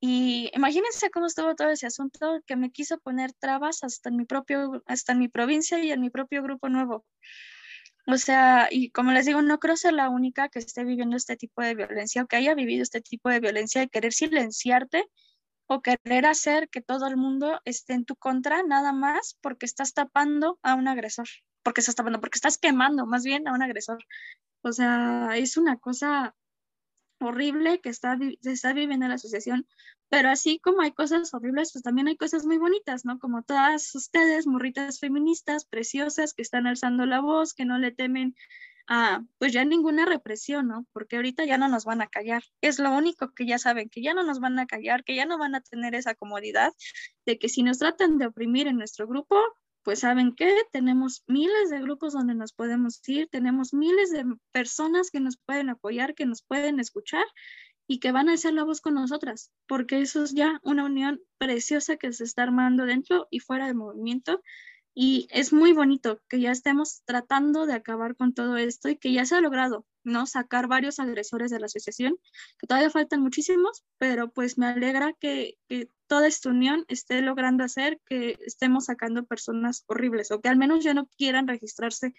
Y 0.00 0.50
imagínense 0.54 1.10
cómo 1.10 1.26
estuvo 1.26 1.54
todo 1.56 1.70
ese 1.70 1.86
asunto 1.86 2.40
que 2.46 2.56
me 2.56 2.70
quiso 2.70 2.98
poner 2.98 3.32
trabas 3.32 3.84
hasta 3.84 4.08
en 4.08 4.16
mi 4.16 4.24
propio, 4.24 4.82
hasta 4.86 5.12
en 5.12 5.20
mi 5.20 5.28
provincia 5.28 5.82
y 5.82 5.90
en 5.92 6.00
mi 6.00 6.10
propio 6.10 6.42
grupo 6.42 6.68
nuevo. 6.68 7.04
O 8.06 8.16
sea, 8.16 8.68
y 8.70 8.90
como 8.90 9.12
les 9.12 9.26
digo, 9.26 9.42
no 9.42 9.58
creo 9.60 9.76
ser 9.76 9.92
la 9.92 10.08
única 10.10 10.48
que 10.48 10.58
esté 10.58 10.84
viviendo 10.84 11.16
este 11.16 11.36
tipo 11.36 11.62
de 11.62 11.74
violencia 11.74 12.22
o 12.22 12.26
que 12.26 12.36
haya 12.36 12.54
vivido 12.54 12.82
este 12.82 13.00
tipo 13.00 13.28
de 13.28 13.40
violencia 13.40 13.80
de 13.80 13.88
querer 13.88 14.12
silenciarte 14.12 15.06
o 15.66 15.82
querer 15.82 16.26
hacer 16.26 16.68
que 16.68 16.82
todo 16.82 17.06
el 17.06 17.16
mundo 17.16 17.60
esté 17.64 17.94
en 17.94 18.04
tu 18.04 18.16
contra 18.16 18.62
nada 18.64 18.92
más 18.92 19.38
porque 19.40 19.66
estás 19.66 19.94
tapando 19.94 20.58
a 20.62 20.74
un 20.74 20.88
agresor, 20.88 21.28
porque 21.62 21.80
estás 21.80 21.94
tapando, 21.94 22.20
porque 22.20 22.36
estás 22.36 22.58
quemando 22.58 23.06
más 23.06 23.24
bien 23.24 23.46
a 23.46 23.52
un 23.52 23.62
agresor. 23.62 24.04
O 24.62 24.72
sea, 24.72 25.30
es 25.36 25.56
una 25.56 25.78
cosa 25.78 26.34
horrible 27.26 27.80
que 27.80 27.88
está, 27.88 28.18
se 28.40 28.52
está 28.52 28.72
viviendo 28.72 29.06
en 29.06 29.10
la 29.10 29.16
asociación, 29.16 29.66
pero 30.08 30.30
así 30.30 30.58
como 30.58 30.82
hay 30.82 30.92
cosas 30.92 31.32
horribles, 31.32 31.72
pues 31.72 31.82
también 31.82 32.08
hay 32.08 32.16
cosas 32.16 32.44
muy 32.44 32.58
bonitas, 32.58 33.04
¿no? 33.04 33.18
Como 33.18 33.42
todas 33.42 33.94
ustedes, 33.94 34.46
morritas 34.46 35.00
feministas, 35.00 35.64
preciosas, 35.64 36.34
que 36.34 36.42
están 36.42 36.66
alzando 36.66 37.06
la 37.06 37.20
voz, 37.20 37.54
que 37.54 37.64
no 37.64 37.78
le 37.78 37.92
temen 37.92 38.34
a, 38.86 39.24
pues 39.38 39.52
ya 39.52 39.64
ninguna 39.64 40.04
represión, 40.04 40.68
¿no? 40.68 40.86
Porque 40.92 41.16
ahorita 41.16 41.44
ya 41.44 41.58
no 41.58 41.68
nos 41.68 41.84
van 41.84 42.02
a 42.02 42.08
callar. 42.08 42.42
Es 42.60 42.78
lo 42.78 42.92
único 42.92 43.32
que 43.32 43.46
ya 43.46 43.58
saben, 43.58 43.88
que 43.88 44.02
ya 44.02 44.14
no 44.14 44.22
nos 44.22 44.40
van 44.40 44.58
a 44.58 44.66
callar, 44.66 45.04
que 45.04 45.14
ya 45.14 45.24
no 45.24 45.38
van 45.38 45.54
a 45.54 45.60
tener 45.60 45.94
esa 45.94 46.14
comodidad 46.14 46.72
de 47.24 47.38
que 47.38 47.48
si 47.48 47.62
nos 47.62 47.78
tratan 47.78 48.18
de 48.18 48.26
oprimir 48.26 48.66
en 48.66 48.76
nuestro 48.76 49.06
grupo, 49.06 49.36
pues 49.82 50.00
saben 50.00 50.34
que 50.34 50.54
tenemos 50.72 51.24
miles 51.26 51.70
de 51.70 51.80
grupos 51.80 52.12
donde 52.12 52.34
nos 52.34 52.52
podemos 52.52 53.00
ir, 53.08 53.28
tenemos 53.28 53.74
miles 53.74 54.10
de 54.10 54.24
personas 54.52 55.10
que 55.10 55.20
nos 55.20 55.36
pueden 55.36 55.70
apoyar, 55.70 56.14
que 56.14 56.26
nos 56.26 56.42
pueden 56.42 56.80
escuchar 56.80 57.24
y 57.86 57.98
que 57.98 58.12
van 58.12 58.28
a 58.28 58.34
hacer 58.34 58.54
la 58.54 58.64
voz 58.64 58.80
con 58.80 58.94
nosotras, 58.94 59.50
porque 59.66 60.00
eso 60.00 60.22
es 60.22 60.32
ya 60.34 60.60
una 60.62 60.84
unión 60.84 61.20
preciosa 61.38 61.96
que 61.96 62.12
se 62.12 62.24
está 62.24 62.44
armando 62.44 62.86
dentro 62.86 63.26
y 63.30 63.40
fuera 63.40 63.66
de 63.66 63.74
movimiento. 63.74 64.40
Y 64.94 65.26
es 65.30 65.52
muy 65.52 65.72
bonito 65.72 66.20
que 66.28 66.40
ya 66.40 66.50
estemos 66.50 67.02
tratando 67.04 67.64
de 67.64 67.72
acabar 67.72 68.14
con 68.14 68.34
todo 68.34 68.58
esto 68.58 68.90
y 68.90 68.96
que 68.96 69.12
ya 69.12 69.24
se 69.24 69.34
ha 69.34 69.40
logrado, 69.40 69.86
¿no? 70.04 70.26
Sacar 70.26 70.66
varios 70.66 70.98
agresores 70.98 71.50
de 71.50 71.58
la 71.58 71.66
asociación, 71.66 72.18
que 72.58 72.66
todavía 72.66 72.90
faltan 72.90 73.22
muchísimos, 73.22 73.84
pero 73.96 74.30
pues 74.30 74.58
me 74.58 74.66
alegra 74.66 75.14
que, 75.18 75.56
que 75.66 75.88
toda 76.08 76.26
esta 76.26 76.50
unión 76.50 76.84
esté 76.88 77.22
logrando 77.22 77.64
hacer 77.64 78.00
que 78.04 78.38
estemos 78.44 78.84
sacando 78.84 79.24
personas 79.24 79.84
horribles 79.86 80.30
o 80.30 80.42
que 80.42 80.50
al 80.50 80.58
menos 80.58 80.84
ya 80.84 80.92
no 80.92 81.08
quieran 81.16 81.48
registrarse 81.48 82.12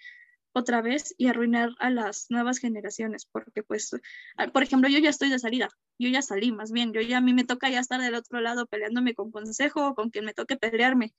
otra 0.54 0.80
vez 0.80 1.14
y 1.18 1.26
arruinar 1.26 1.70
a 1.80 1.90
las 1.90 2.26
nuevas 2.30 2.58
generaciones, 2.58 3.26
porque 3.26 3.64
pues, 3.64 3.90
ah, 4.36 4.46
por 4.48 4.62
ejemplo, 4.62 4.88
yo 4.88 4.98
ya 5.00 5.10
estoy 5.10 5.28
de 5.28 5.40
salida, 5.40 5.68
yo 5.98 6.08
ya 6.08 6.22
salí 6.22 6.52
más 6.52 6.70
bien, 6.70 6.92
yo 6.92 7.00
ya 7.00 7.18
a 7.18 7.20
mí 7.20 7.34
me 7.34 7.44
toca 7.44 7.68
ya 7.70 7.80
estar 7.80 8.00
del 8.00 8.14
otro 8.14 8.40
lado 8.40 8.66
peleándome 8.66 9.14
con 9.14 9.32
consejo 9.32 9.88
o 9.88 9.94
con 9.94 10.10
quien 10.10 10.24
me 10.24 10.32
toque 10.32 10.56
pelearme, 10.56 11.12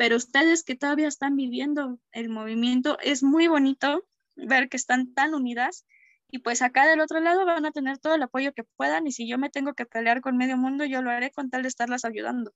pero 0.00 0.16
ustedes 0.16 0.64
que 0.64 0.76
todavía 0.76 1.08
están 1.08 1.36
viviendo 1.36 1.98
el 2.12 2.30
movimiento, 2.30 2.96
es 3.02 3.22
muy 3.22 3.48
bonito 3.48 4.02
ver 4.34 4.70
que 4.70 4.78
están 4.78 5.12
tan 5.12 5.34
unidas 5.34 5.84
y 6.30 6.38
pues 6.38 6.62
acá 6.62 6.88
del 6.88 7.00
otro 7.00 7.20
lado 7.20 7.44
van 7.44 7.66
a 7.66 7.70
tener 7.70 7.98
todo 7.98 8.14
el 8.14 8.22
apoyo 8.22 8.54
que 8.54 8.64
puedan 8.64 9.06
y 9.06 9.12
si 9.12 9.28
yo 9.28 9.36
me 9.36 9.50
tengo 9.50 9.74
que 9.74 9.84
pelear 9.84 10.22
con 10.22 10.38
medio 10.38 10.56
mundo, 10.56 10.86
yo 10.86 11.02
lo 11.02 11.10
haré 11.10 11.30
con 11.30 11.50
tal 11.50 11.60
de 11.60 11.68
estarlas 11.68 12.06
ayudando, 12.06 12.54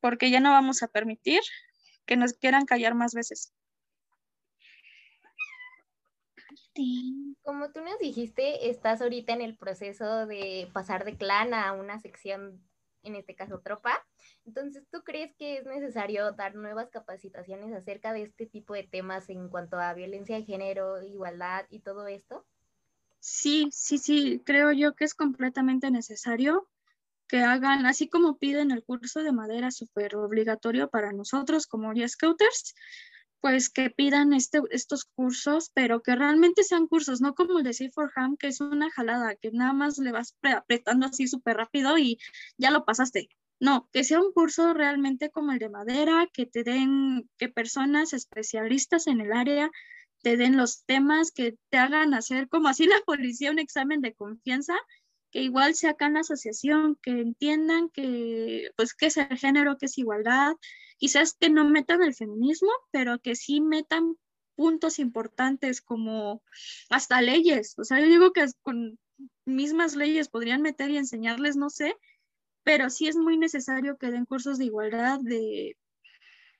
porque 0.00 0.30
ya 0.30 0.40
no 0.40 0.50
vamos 0.50 0.82
a 0.82 0.88
permitir 0.88 1.40
que 2.06 2.16
nos 2.16 2.32
quieran 2.32 2.64
callar 2.64 2.94
más 2.94 3.12
veces. 3.12 3.52
Como 7.42 7.70
tú 7.70 7.82
nos 7.82 7.98
dijiste, 7.98 8.70
estás 8.70 9.02
ahorita 9.02 9.34
en 9.34 9.42
el 9.42 9.58
proceso 9.58 10.24
de 10.24 10.70
pasar 10.72 11.04
de 11.04 11.18
clan 11.18 11.52
a 11.52 11.72
una 11.72 12.00
sección, 12.00 12.66
en 13.02 13.16
este 13.16 13.34
caso 13.34 13.60
tropa. 13.60 14.04
Entonces, 14.44 14.84
¿tú 14.90 15.02
crees 15.02 15.34
que 15.36 15.58
es 15.58 15.66
necesario 15.66 16.32
dar 16.32 16.54
nuevas 16.54 16.90
capacitaciones 16.90 17.72
acerca 17.74 18.12
de 18.12 18.22
este 18.22 18.46
tipo 18.46 18.74
de 18.74 18.84
temas 18.84 19.28
en 19.28 19.48
cuanto 19.48 19.78
a 19.78 19.94
violencia 19.94 20.36
de 20.36 20.44
género, 20.44 21.02
igualdad 21.02 21.66
y 21.70 21.80
todo 21.80 22.06
esto? 22.06 22.46
Sí, 23.18 23.68
sí, 23.70 23.98
sí, 23.98 24.42
creo 24.44 24.72
yo 24.72 24.94
que 24.94 25.04
es 25.04 25.14
completamente 25.14 25.90
necesario 25.90 26.68
que 27.28 27.42
hagan, 27.42 27.86
así 27.86 28.08
como 28.08 28.38
piden 28.38 28.72
el 28.72 28.82
curso 28.82 29.22
de 29.22 29.30
madera 29.30 29.70
súper 29.70 30.16
obligatorio 30.16 30.90
para 30.90 31.12
nosotros 31.12 31.66
como 31.66 31.92
ya 31.92 32.08
scouters, 32.08 32.74
pues 33.40 33.70
que 33.70 33.90
pidan 33.90 34.32
este, 34.32 34.60
estos 34.70 35.04
cursos, 35.04 35.70
pero 35.74 36.02
que 36.02 36.14
realmente 36.14 36.62
sean 36.62 36.86
cursos, 36.86 37.20
no 37.20 37.34
como 37.34 37.58
el 37.58 37.64
de 37.64 37.72
Safe 37.72 37.90
for 37.90 38.12
Ham, 38.16 38.36
que 38.36 38.48
es 38.48 38.60
una 38.60 38.90
jalada, 38.90 39.34
que 39.36 39.50
nada 39.52 39.72
más 39.72 39.98
le 39.98 40.12
vas 40.12 40.36
apretando 40.42 41.06
así 41.06 41.26
súper 41.26 41.56
rápido 41.56 41.98
y 41.98 42.18
ya 42.58 42.70
lo 42.70 42.84
pasaste. 42.84 43.28
No, 43.60 43.88
que 43.92 44.04
sea 44.04 44.20
un 44.20 44.32
curso 44.32 44.72
realmente 44.74 45.30
como 45.30 45.52
el 45.52 45.58
de 45.58 45.68
madera, 45.68 46.28
que 46.32 46.46
te 46.46 46.64
den, 46.64 47.28
que 47.38 47.48
personas 47.48 48.12
especialistas 48.14 49.06
en 49.06 49.20
el 49.20 49.32
área 49.32 49.70
te 50.22 50.36
den 50.36 50.56
los 50.56 50.84
temas 50.84 51.30
que 51.32 51.56
te 51.70 51.78
hagan 51.78 52.14
hacer 52.14 52.48
como 52.48 52.68
así 52.68 52.86
la 52.86 53.00
policía 53.06 53.50
un 53.50 53.58
examen 53.58 54.00
de 54.00 54.14
confianza 54.14 54.74
que 55.30 55.42
igual 55.42 55.74
sea 55.74 55.90
acá 55.90 56.06
en 56.06 56.14
la 56.14 56.20
asociación, 56.20 56.98
que 57.02 57.12
entiendan 57.12 57.88
que, 57.90 58.70
pues, 58.76 58.94
qué 58.94 59.06
es 59.06 59.16
el 59.16 59.38
género, 59.38 59.76
qué 59.78 59.86
es 59.86 59.98
igualdad, 59.98 60.54
quizás 61.00 61.34
que 61.34 61.48
no 61.48 61.64
metan 61.64 62.02
el 62.02 62.14
feminismo, 62.14 62.70
pero 62.92 63.18
que 63.18 63.34
sí 63.34 63.60
metan 63.62 64.16
puntos 64.54 64.98
importantes 64.98 65.80
como 65.80 66.42
hasta 66.90 67.22
leyes. 67.22 67.74
O 67.78 67.84
sea, 67.84 67.98
yo 68.00 68.06
digo 68.06 68.32
que 68.32 68.44
con 68.60 68.98
mismas 69.46 69.96
leyes 69.96 70.28
podrían 70.28 70.60
meter 70.60 70.90
y 70.90 70.98
enseñarles, 70.98 71.56
no 71.56 71.70
sé, 71.70 71.96
pero 72.64 72.90
sí 72.90 73.08
es 73.08 73.16
muy 73.16 73.38
necesario 73.38 73.96
que 73.96 74.10
den 74.10 74.26
cursos 74.26 74.58
de 74.58 74.66
igualdad, 74.66 75.20
de, 75.22 75.78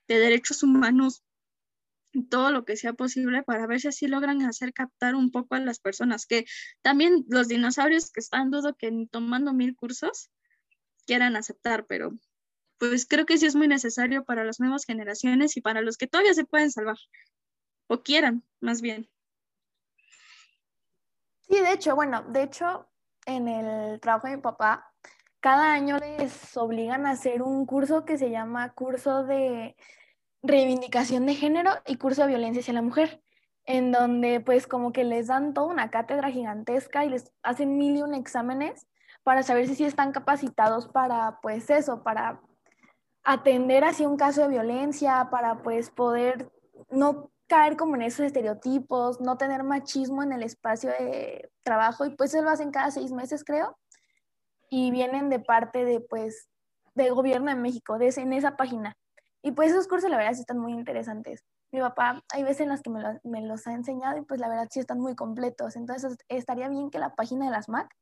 de 0.09 0.19
derechos 0.19 0.63
humanos, 0.63 1.23
todo 2.31 2.51
lo 2.51 2.65
que 2.65 2.79
sea 2.79 2.95
posible 2.95 3.43
para 3.43 3.67
ver 3.67 3.81
si 3.81 3.89
así 3.89 4.09
logran 4.09 4.43
hacer 4.43 4.73
captar 4.73 5.15
un 5.15 5.31
poco 5.31 5.55
a 5.55 5.61
las 5.61 5.79
personas, 5.81 6.25
que 6.25 6.47
también 6.81 7.27
los 7.29 7.49
dinosaurios 7.49 8.11
que 8.11 8.21
están, 8.21 8.51
dudo 8.51 8.75
que 8.75 8.91
tomando 9.11 9.53
mil 9.53 9.77
cursos 9.77 10.31
quieran 11.07 11.37
aceptar, 11.37 11.87
pero 11.87 12.19
pues 12.81 13.07
creo 13.07 13.27
que 13.27 13.37
sí 13.37 13.45
es 13.45 13.55
muy 13.55 13.69
necesario 13.69 14.25
para 14.25 14.43
las 14.43 14.59
nuevas 14.59 14.87
generaciones 14.87 15.55
y 15.59 15.61
para 15.61 15.83
los 15.83 15.99
que 15.99 16.07
todavía 16.07 16.33
se 16.33 16.47
pueden 16.47 16.71
salvar, 16.71 16.97
o 17.89 18.03
quieran, 18.03 18.43
más 18.59 18.81
bien. 18.81 19.11
Sí, 21.43 21.61
de 21.61 21.73
hecho, 21.73 21.95
bueno, 21.95 22.23
de 22.23 22.43
hecho, 22.43 22.89
en 23.27 23.49
el 23.49 24.01
trabajo 24.01 24.29
de 24.29 24.37
mi 24.37 24.43
papá, 24.43 24.95
cada 25.41 25.75
año 25.75 25.99
les 25.99 26.57
obligan 26.57 27.05
a 27.05 27.11
hacer 27.11 27.43
un 27.43 27.67
curso 27.67 28.07
que 28.07 28.17
se 28.17 28.31
llama 28.31 28.73
curso 28.73 29.25
de 29.25 29.77
reivindicación 30.43 31.27
de 31.27 31.35
género 31.35 31.73
y 31.87 31.97
curso 31.97 32.23
de 32.23 32.29
violencia 32.29 32.61
hacia 32.61 32.73
la 32.73 32.83
mujer, 32.83 33.23
en 33.67 33.93
donde 33.93 34.41
pues 34.41 34.67
como 34.67 34.91
que 34.93 35.05
les 35.05 35.27
dan 35.27 35.53
toda 35.53 35.67
una 35.67 35.91
cátedra 35.91 36.31
gigantesca 36.31 37.05
y 37.05 37.11
les 37.11 37.31
hacen 37.43 37.77
mil 37.77 37.99
y 37.99 38.03
un 38.03 38.15
exámenes 38.15 38.87
para 39.23 39.43
saber 39.43 39.69
si 39.69 39.75
sí 39.75 39.85
están 39.85 40.13
capacitados 40.13 40.89
para 40.89 41.41
pues 41.43 41.69
eso, 41.69 42.03
para 42.03 42.41
atender 43.25 43.85
así 43.85 44.07
un 44.07 44.17
caso 44.17 44.43
de 44.43 44.49
violencia, 44.49 45.29
para 45.31 45.63
pues 45.63 45.91
poder 45.91 46.51
no 46.91 47.31
caer 47.47 47.77
como 47.77 47.97
en 47.97 48.03
esos 48.03 48.27
estereotipos, 48.27 49.21
no 49.21 49.37
tener 49.37 49.65
machismo 49.65 50.23
en 50.23 50.33
el 50.33 50.43
espacio 50.43 50.91
de 50.91 51.51
trabajo 51.63 52.07
y 52.07 52.11
pues 52.11 52.33
eso 52.33 52.43
lo 52.45 52.51
hacen 52.51 52.71
cada 52.71 52.91
seis 52.91 53.13
meses 53.13 53.45
creo 53.45 53.77
y 54.71 54.91
vienen 54.93 55.29
de 55.29 55.41
parte 55.41 55.85
de 55.85 56.01
pues 56.01 56.49
del 56.95 57.13
gobierno 57.13 57.51
de 57.51 57.57
México, 57.57 57.99
de, 57.99 58.09
en 58.17 58.33
esa 58.33 58.57
página. 58.57 58.97
Y 59.43 59.53
pues 59.53 59.71
esos 59.71 59.89
cursos 59.89 60.11
la 60.11 60.17
verdad 60.17 60.35
sí 60.35 60.41
están 60.41 60.59
muy 60.59 60.73
interesantes. 60.73 61.45
Mi 61.73 61.81
papá 61.81 62.23
hay 62.33 62.43
veces 62.43 62.63
en 62.63 62.69
las 62.69 62.83
que 62.83 62.91
me, 62.91 63.03
me 63.25 63.43
los 63.43 63.67
ha 63.67 63.73
enseñado 63.73 64.19
y 64.19 64.23
pues 64.23 64.39
la 64.39 64.49
verdad 64.49 64.69
sí 64.71 64.81
están 64.81 65.01
muy 65.01 65.15
completos. 65.15 65.77
Entonces 65.77 66.17
estaría 66.29 66.69
bien 66.69 66.91
que 66.91 66.99
la 66.99 67.15
página 67.15 67.47
de 67.47 67.53
las 67.53 67.69
MAC, 67.69 67.93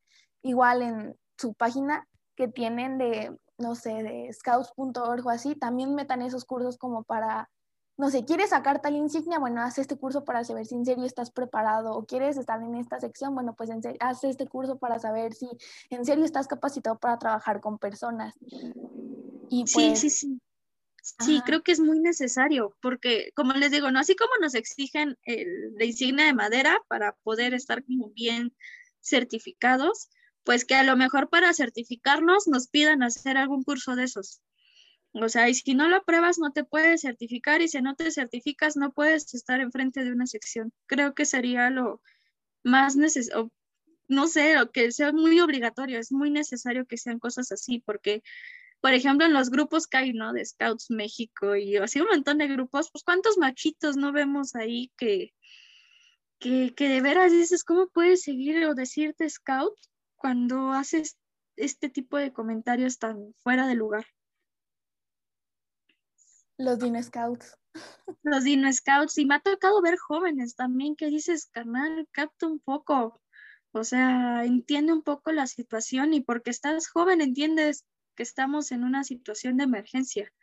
igual 0.43 0.81
en 0.81 1.17
su 1.37 1.53
página 1.53 2.07
que 2.35 2.47
tienen 2.47 2.97
de, 2.97 3.35
no 3.59 3.75
sé, 3.75 4.03
de 4.03 4.31
scouts.org 4.33 5.25
o 5.25 5.29
así, 5.29 5.55
también 5.55 5.95
metan 5.95 6.21
esos 6.21 6.45
cursos 6.45 6.77
como 6.77 7.03
para, 7.03 7.49
no 7.97 8.09
sé, 8.09 8.25
quieres 8.25 8.51
sacar 8.51 8.81
tal 8.81 8.95
insignia, 8.95 9.39
bueno, 9.39 9.61
haz 9.61 9.77
este 9.77 9.97
curso 9.97 10.23
para 10.23 10.43
saber 10.43 10.65
si 10.65 10.75
en 10.75 10.85
serio 10.85 11.05
estás 11.05 11.31
preparado 11.31 11.93
o 11.93 12.05
quieres 12.05 12.37
estar 12.37 12.61
en 12.61 12.75
esta 12.75 12.99
sección, 12.99 13.35
bueno, 13.35 13.55
pues 13.55 13.69
en 13.69 13.81
haz 13.99 14.23
este 14.23 14.47
curso 14.47 14.77
para 14.77 14.99
saber 14.99 15.33
si 15.33 15.49
en 15.89 16.05
serio 16.05 16.25
estás 16.25 16.47
capacitado 16.47 16.97
para 16.97 17.19
trabajar 17.19 17.59
con 17.59 17.77
personas. 17.77 18.35
Y 19.49 19.65
pues, 19.71 19.99
sí, 19.99 20.09
sí, 20.09 20.09
sí. 20.09 20.41
Sí, 21.01 21.41
creo 21.45 21.63
que 21.63 21.71
es 21.71 21.79
muy 21.79 21.99
necesario, 21.99 22.75
porque 22.81 23.31
como 23.35 23.53
les 23.53 23.71
digo, 23.71 23.89
no 23.89 23.99
así 23.99 24.15
como 24.15 24.31
nos 24.41 24.53
exigen 24.53 25.17
el, 25.23 25.73
la 25.75 25.85
insignia 25.85 26.25
de 26.25 26.33
madera 26.33 26.79
para 26.87 27.13
poder 27.23 27.53
estar 27.53 27.83
como 27.83 28.09
bien 28.09 28.53
certificados, 29.01 30.09
pues 30.49 30.65
que 30.65 30.73
a 30.73 30.81
lo 30.81 30.97
mejor 30.97 31.29
para 31.29 31.53
certificarnos 31.53 32.47
nos 32.47 32.69
pidan 32.69 33.03
hacer 33.03 33.37
algún 33.37 33.61
curso 33.63 33.95
de 33.95 34.05
esos. 34.05 34.41
O 35.11 35.29
sea, 35.29 35.47
y 35.47 35.53
si 35.53 35.75
no 35.75 35.87
lo 35.87 35.97
apruebas 35.97 36.39
no 36.39 36.51
te 36.51 36.63
puedes 36.63 37.01
certificar 37.01 37.61
y 37.61 37.67
si 37.67 37.79
no 37.83 37.93
te 37.93 38.09
certificas 38.09 38.75
no 38.75 38.91
puedes 38.91 39.31
estar 39.35 39.61
enfrente 39.61 40.03
de 40.03 40.11
una 40.11 40.25
sección. 40.25 40.73
Creo 40.87 41.13
que 41.13 41.25
sería 41.25 41.69
lo 41.69 42.01
más 42.63 42.95
necesario, 42.95 43.51
no 44.07 44.25
sé, 44.25 44.55
que 44.73 44.91
sea 44.91 45.11
muy 45.11 45.39
obligatorio, 45.39 45.99
es 45.99 46.11
muy 46.11 46.31
necesario 46.31 46.87
que 46.87 46.97
sean 46.97 47.19
cosas 47.19 47.51
así, 47.51 47.83
porque 47.85 48.23
por 48.81 48.95
ejemplo, 48.95 49.27
en 49.27 49.33
los 49.33 49.51
grupos 49.51 49.85
que 49.85 49.97
hay, 49.97 50.13
¿no? 50.13 50.33
De 50.33 50.43
Scouts 50.43 50.89
México 50.89 51.55
y 51.57 51.77
así 51.77 52.01
un 52.01 52.07
montón 52.07 52.39
de 52.39 52.47
grupos, 52.47 52.89
pues 52.91 53.03
cuántos 53.03 53.37
machitos 53.37 53.97
no 53.97 54.11
vemos 54.11 54.55
ahí 54.55 54.91
que, 54.97 55.31
que, 56.39 56.73
que 56.75 56.89
de 56.89 57.01
veras 57.01 57.31
dices, 57.31 57.63
¿cómo 57.63 57.87
puedes 57.89 58.23
seguir 58.23 58.65
o 58.65 58.73
decirte 58.73 59.29
Scout 59.29 59.77
cuando 60.19 60.71
haces 60.71 61.17
este 61.55 61.89
tipo 61.89 62.17
de 62.17 62.31
comentarios 62.31 62.99
tan 62.99 63.33
fuera 63.39 63.65
de 63.65 63.75
lugar? 63.75 64.05
Los 66.57 66.77
Dino 66.77 67.01
Scouts. 67.01 67.57
Los 68.23 68.43
Dino 68.43 68.71
Scouts. 68.71 69.17
Y 69.17 69.25
me 69.25 69.35
ha 69.35 69.39
tocado 69.39 69.81
ver 69.81 69.97
jóvenes 69.97 70.55
también 70.55 70.95
que 70.95 71.07
dices, 71.07 71.47
carnal, 71.47 72.07
capta 72.11 72.47
un 72.47 72.59
poco. 72.59 73.21
O 73.71 73.83
sea, 73.83 74.43
entiende 74.43 74.91
un 74.91 75.03
poco 75.03 75.31
la 75.31 75.47
situación 75.47 76.13
y 76.13 76.21
porque 76.21 76.49
estás 76.49 76.89
joven 76.89 77.21
entiendes 77.21 77.85
que 78.15 78.23
estamos 78.23 78.71
en 78.71 78.83
una 78.83 79.03
situación 79.03 79.57
de 79.57 79.63
emergencia. 79.63 80.33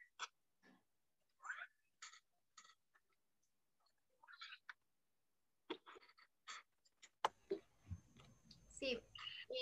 Sí, 8.79 8.99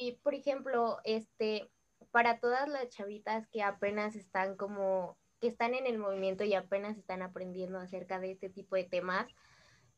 y 0.00 0.12
por 0.22 0.34
ejemplo, 0.34 0.98
este, 1.04 1.70
para 2.10 2.38
todas 2.38 2.68
las 2.68 2.88
chavitas 2.90 3.46
que 3.48 3.62
apenas 3.62 4.16
están 4.16 4.56
como, 4.56 5.16
que 5.40 5.48
están 5.48 5.74
en 5.74 5.86
el 5.86 5.98
movimiento 5.98 6.44
y 6.44 6.54
apenas 6.54 6.96
están 6.96 7.22
aprendiendo 7.22 7.78
acerca 7.78 8.20
de 8.20 8.32
este 8.32 8.48
tipo 8.48 8.76
de 8.76 8.84
temas, 8.84 9.26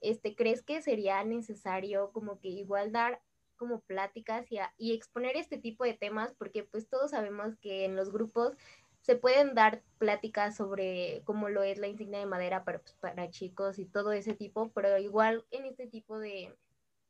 este, 0.00 0.34
¿crees 0.34 0.62
que 0.62 0.82
sería 0.82 1.22
necesario 1.24 2.10
como 2.12 2.38
que 2.38 2.48
igual 2.48 2.92
dar 2.92 3.20
como 3.56 3.80
pláticas 3.80 4.46
y, 4.78 4.92
exponer 4.92 5.36
este 5.36 5.58
tipo 5.58 5.84
de 5.84 5.94
temas, 5.94 6.34
porque 6.34 6.62
pues 6.62 6.88
todos 6.88 7.10
sabemos 7.12 7.56
que 7.56 7.84
en 7.84 7.96
los 7.96 8.12
grupos 8.12 8.54
se 9.00 9.16
pueden 9.16 9.54
dar 9.54 9.82
pláticas 9.98 10.56
sobre 10.56 11.22
cómo 11.24 11.48
lo 11.48 11.62
es 11.62 11.78
la 11.78 11.86
insignia 11.86 12.18
de 12.18 12.26
madera 12.26 12.64
para, 12.64 12.80
pues, 12.80 12.94
para 12.94 13.30
chicos 13.30 13.78
y 13.78 13.86
todo 13.86 14.12
ese 14.12 14.34
tipo, 14.34 14.70
pero 14.72 14.98
igual 14.98 15.44
en 15.50 15.64
este 15.64 15.86
tipo 15.86 16.18
de, 16.18 16.54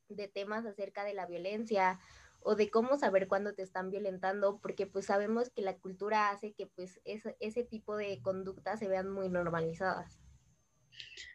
de 0.08 0.28
temas 0.28 0.66
acerca 0.66 1.04
de 1.04 1.14
la 1.14 1.26
violencia 1.26 1.98
o 2.40 2.54
de 2.54 2.70
cómo 2.70 2.98
saber 2.98 3.28
cuándo 3.28 3.54
te 3.54 3.62
están 3.62 3.90
violentando, 3.90 4.58
porque 4.60 4.86
pues 4.86 5.06
sabemos 5.06 5.50
que 5.50 5.62
la 5.62 5.76
cultura 5.76 6.30
hace 6.30 6.52
que 6.52 6.66
pues 6.66 7.00
ese, 7.04 7.36
ese 7.40 7.64
tipo 7.64 7.96
de 7.96 8.20
conductas 8.22 8.78
se 8.78 8.88
vean 8.88 9.10
muy 9.10 9.28
normalizadas. 9.28 10.18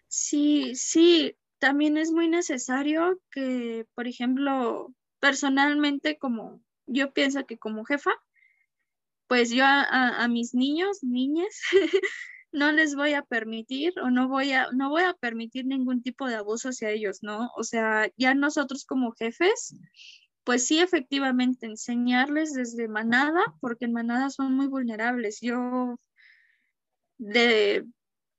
Sí, 0.07 0.75
sí, 0.75 1.37
también 1.59 1.97
es 1.97 2.11
muy 2.11 2.27
necesario 2.27 3.21
que, 3.31 3.85
por 3.93 4.07
ejemplo, 4.07 4.93
personalmente 5.19 6.17
como 6.17 6.61
yo 6.87 7.13
pienso 7.13 7.45
que 7.45 7.57
como 7.57 7.85
jefa, 7.85 8.11
pues 9.27 9.49
yo 9.51 9.63
a, 9.65 10.27
mis 10.27 10.53
niños, 10.53 11.03
niñas, 11.03 11.61
no 12.51 12.71
les 12.73 12.95
voy 12.95 13.13
a 13.13 13.23
permitir 13.23 13.93
o 14.01 14.09
no 14.09 14.27
voy 14.27 14.51
a, 14.51 14.67
no 14.73 14.89
voy 14.89 15.03
a 15.03 15.13
permitir 15.13 15.65
ningún 15.65 16.01
tipo 16.01 16.27
de 16.27 16.35
abuso 16.35 16.69
hacia 16.69 16.89
ellos, 16.89 17.19
¿no? 17.21 17.49
O 17.55 17.63
sea, 17.63 18.11
ya 18.17 18.33
nosotros 18.33 18.83
como 18.83 19.13
jefes, 19.13 19.75
pues 20.51 20.67
sí, 20.67 20.79
efectivamente, 20.79 21.65
enseñarles 21.65 22.53
desde 22.53 22.89
manada, 22.89 23.41
porque 23.61 23.85
en 23.85 23.93
manada 23.93 24.29
son 24.29 24.53
muy 24.53 24.67
vulnerables. 24.67 25.39
Yo 25.39 25.97
de 27.17 27.85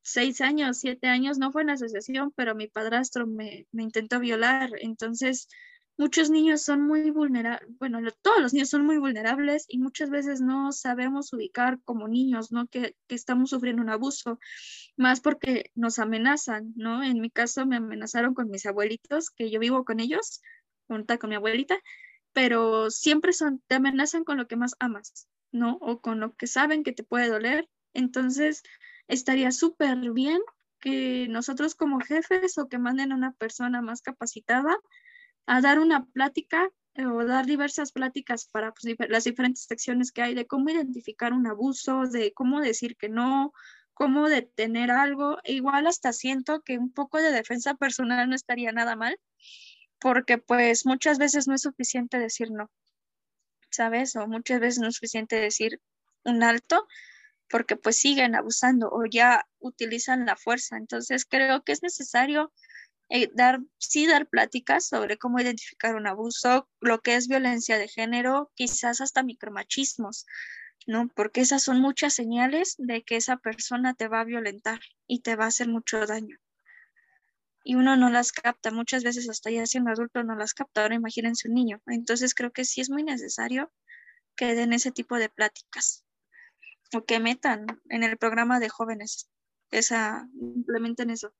seis 0.03 0.43
años, 0.43 0.77
siete 0.79 1.09
años, 1.09 1.39
no 1.39 1.51
fue 1.53 1.63
en 1.63 1.71
asociación, 1.71 2.31
pero 2.37 2.55
mi 2.55 2.69
padrastro 2.69 3.27
me, 3.27 3.67
me 3.73 3.85
intentó 3.85 4.21
violar. 4.21 4.73
Entonces, 4.81 5.49
muchos 5.97 6.29
niños 6.29 6.63
son 6.63 6.83
muy 6.83 7.11
vulnerables, 7.11 7.67
bueno, 7.79 7.99
todos 8.21 8.43
los 8.43 8.53
niños 8.53 8.69
son 8.69 8.85
muy 8.85 8.99
vulnerables 8.99 9.65
y 9.67 9.79
muchas 9.79 10.11
veces 10.11 10.43
no 10.43 10.71
sabemos 10.73 11.33
ubicar 11.33 11.81
como 11.83 12.09
niños, 12.09 12.53
¿no? 12.53 12.67
Que, 12.67 12.95
que, 13.07 13.15
estamos 13.15 13.49
sufriendo 13.49 13.81
un 13.81 13.89
abuso, 13.89 14.39
más 14.99 15.21
porque 15.23 15.71
nos 15.75 15.99
amenazan, 15.99 16.75
¿no? 16.77 17.03
En 17.03 17.23
mi 17.23 17.31
caso 17.31 17.65
me 17.65 17.77
amenazaron 17.77 18.35
con 18.35 18.51
mis 18.51 18.67
abuelitos, 18.67 19.31
que 19.31 19.51
yo 19.51 19.59
vivo 19.61 19.87
con 19.87 19.99
ellos, 19.99 20.43
con 21.19 21.31
mi 21.31 21.37
abuelita, 21.37 21.79
pero 22.33 22.91
siempre 22.91 23.33
son, 23.33 23.63
te 23.67 23.77
amenazan 23.77 24.25
con 24.25 24.39
lo 24.39 24.47
que 24.47 24.57
más 24.57 24.75
amas, 24.79 25.29
¿no? 25.53 25.79
O 25.81 26.01
con 26.01 26.21
lo 26.21 26.35
que 26.35 26.47
saben 26.47 26.83
que 26.83 26.93
te 26.93 27.05
puede 27.05 27.29
doler. 27.29 27.69
Entonces, 27.95 28.63
estaría 29.09 29.51
súper 29.53 29.99
bien 30.13 30.41
que 30.81 31.27
nosotros 31.29 31.75
como 31.75 32.01
jefes 32.01 32.59
o 32.59 32.69
que 32.69 32.79
manden 32.79 33.13
a 33.13 33.17
una 33.17 33.33
persona 33.33 33.83
más 33.83 34.03
capacitada 34.03 34.77
a 35.47 35.61
dar 35.61 35.79
una 35.79 36.07
plática 36.07 36.71
eh, 36.95 37.07
o 37.07 37.25
dar 37.25 37.47
diversas 37.47 37.93
pláticas 37.93 38.49
para 38.53 38.73
pues, 38.73 38.97
las 39.09 39.25
diferentes 39.25 39.65
secciones 39.65 40.13
que 40.13 40.23
hay 40.23 40.35
de 40.35 40.47
cómo 40.47 40.71
identificar 40.71 41.33
un 41.33 41.47
abuso, 41.47 42.07
de 42.07 42.33
cómo 42.33 42.61
decir 42.61 42.97
que 42.97 43.09
no, 43.09 43.53
cómo 43.95 44.29
detener 44.29 44.91
algo. 44.91 45.39
E 45.45 45.55
igual 45.55 45.87
hasta 45.87 46.13
siento 46.13 46.63
que 46.63 46.79
un 46.79 46.93
poco 46.93 47.19
de 47.19 47.33
defensa 47.33 47.75
personal 47.75 48.29
no 48.29 48.35
estaría 48.35 48.73
nada 48.73 48.97
mal, 48.97 49.17
porque 50.03 50.39
pues 50.39 50.87
muchas 50.87 51.19
veces 51.19 51.49
no 51.49 51.55
es 51.55 51.63
suficiente 51.63 52.19
decir 52.19 52.51
no. 52.51 52.71
¿sabes? 53.73 54.17
O 54.17 54.27
muchas 54.29 54.61
veces 54.61 54.79
no 54.81 54.89
es 54.89 54.97
suficiente 54.97 55.37
decir 55.37 55.81
un 56.25 56.43
alto 56.43 56.87
porque 57.51 57.77
pues 57.77 57.97
siguen 57.97 58.35
abusando 58.35 58.91
o 58.91 59.05
ya 59.07 59.47
utilizan 59.61 60.27
la 60.27 60.37
fuerza. 60.37 60.77
Entonces 60.77 61.27
creo 61.27 61.63
que 61.65 61.73
es 61.73 61.83
necesario 61.83 62.53
eh, 63.11 63.31
dar, 63.35 63.61
sí 63.79 64.07
dar 64.07 64.27
pláticas 64.29 64.87
sobre 64.87 65.19
cómo 65.19 65.41
identificar 65.41 65.95
un 65.97 66.07
abuso, 66.07 66.69
lo 66.81 67.01
que 67.01 67.17
es 67.17 67.29
violencia 67.29 67.79
de 67.79 67.89
género, 67.89 68.51
quizás 68.55 69.01
hasta 69.01 69.23
micromachismos, 69.23 70.27
¿no? 70.87 71.09
Porque 71.15 71.43
esas 71.43 71.63
son 71.63 71.81
muchas 71.81 72.15
señales 72.15 72.75
de 72.79 73.03
que 73.03 73.17
esa 73.17 73.37
persona 73.37 73.95
te 73.95 74.09
va 74.09 74.21
a 74.21 74.25
violentar 74.25 74.81
y 75.07 75.21
te 75.21 75.37
va 75.37 75.45
a 75.45 75.49
hacer 75.49 75.69
mucho 75.69 76.07
daño. 76.07 76.39
Y 77.65 77.75
uno 77.77 77.97
no 77.97 78.11
las 78.11 78.33
capta, 78.33 78.71
muchas 78.71 79.05
veces 79.05 79.29
hasta 79.29 79.51
ya 79.51 79.67
siendo 79.67 79.91
adulto 79.91 80.23
no 80.25 80.35
las 80.35 80.55
capta, 80.55 80.83
ahora 80.83 80.95
imagínense 80.95 81.49
un 81.49 81.55
niño. 81.55 81.81
Entonces 81.87 82.35
creo 82.35 82.51
que 82.51 82.65
sí 82.65 82.81
es 82.81 82.91
muy 82.91 83.03
necesario 83.03 83.71
que 84.37 84.55
den 84.55 84.73
ese 84.73 84.91
tipo 84.91 85.17
de 85.17 85.29
pláticas 85.29 86.05
o 86.95 87.05
que 87.05 87.21
metan 87.21 87.67
en 87.89 88.03
el 88.03 88.17
programa 88.19 88.61
de 88.61 88.69
jóvenes 88.69 89.29
esa, 89.71 90.29
implementen 90.41 91.11
eso. 91.11 91.33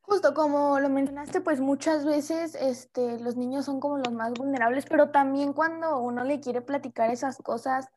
Justo 0.00 0.34
como 0.34 0.78
lo 0.78 0.88
mencionaste, 0.88 1.40
pues 1.40 1.60
muchas 1.60 2.04
veces 2.04 2.54
este, 2.54 3.18
los 3.18 3.36
niños 3.36 3.64
son 3.64 3.80
como 3.80 3.98
los 3.98 4.12
más 4.12 4.32
vulnerables, 4.32 4.86
pero 4.86 5.10
también 5.10 5.52
cuando 5.52 5.98
uno 5.98 6.24
le 6.24 6.40
quiere 6.40 6.62
platicar 6.62 7.10
esas 7.10 7.38
cosas 7.38 7.88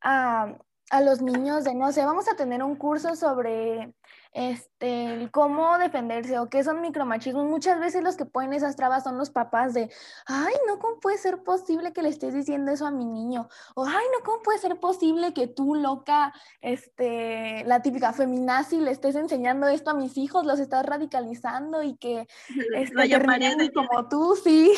a, 0.00 0.58
a 0.90 1.00
los 1.00 1.22
niños 1.22 1.64
de, 1.64 1.74
no 1.74 1.92
sé, 1.92 2.04
vamos 2.04 2.28
a 2.28 2.36
tener 2.36 2.62
un 2.62 2.76
curso 2.76 3.14
sobre 3.14 3.94
este, 4.32 5.28
cómo 5.30 5.78
defenderse 5.78 6.38
o 6.38 6.48
qué 6.48 6.64
son 6.64 6.80
micromachismos. 6.80 7.46
Muchas 7.46 7.78
veces 7.78 8.02
los 8.02 8.16
que 8.16 8.24
ponen 8.24 8.54
esas 8.54 8.76
trabas 8.76 9.04
son 9.04 9.18
los 9.18 9.30
papás 9.30 9.74
de, 9.74 9.90
ay, 10.26 10.54
no, 10.66 10.78
¿cómo 10.78 11.00
puede 11.00 11.18
ser 11.18 11.42
posible 11.42 11.92
que 11.92 12.02
le 12.02 12.08
estés 12.08 12.34
diciendo 12.34 12.72
eso 12.72 12.86
a 12.86 12.90
mi 12.90 13.04
niño? 13.04 13.48
O, 13.74 13.84
ay, 13.84 14.04
no, 14.12 14.24
¿cómo 14.24 14.42
puede 14.42 14.58
ser 14.58 14.80
posible 14.80 15.34
que 15.34 15.46
tú, 15.46 15.74
loca, 15.74 16.32
este, 16.60 17.64
la 17.64 17.82
típica 17.82 18.12
feminazi, 18.12 18.80
le 18.80 18.90
estés 18.90 19.16
enseñando 19.16 19.68
esto 19.68 19.90
a 19.90 19.94
mis 19.94 20.16
hijos, 20.16 20.46
los 20.46 20.58
estás 20.58 20.84
radicalizando 20.86 21.82
y 21.82 21.96
que 21.96 22.26
este, 22.74 23.72
como 23.72 24.08
tú, 24.08 24.36
sí. 24.44 24.72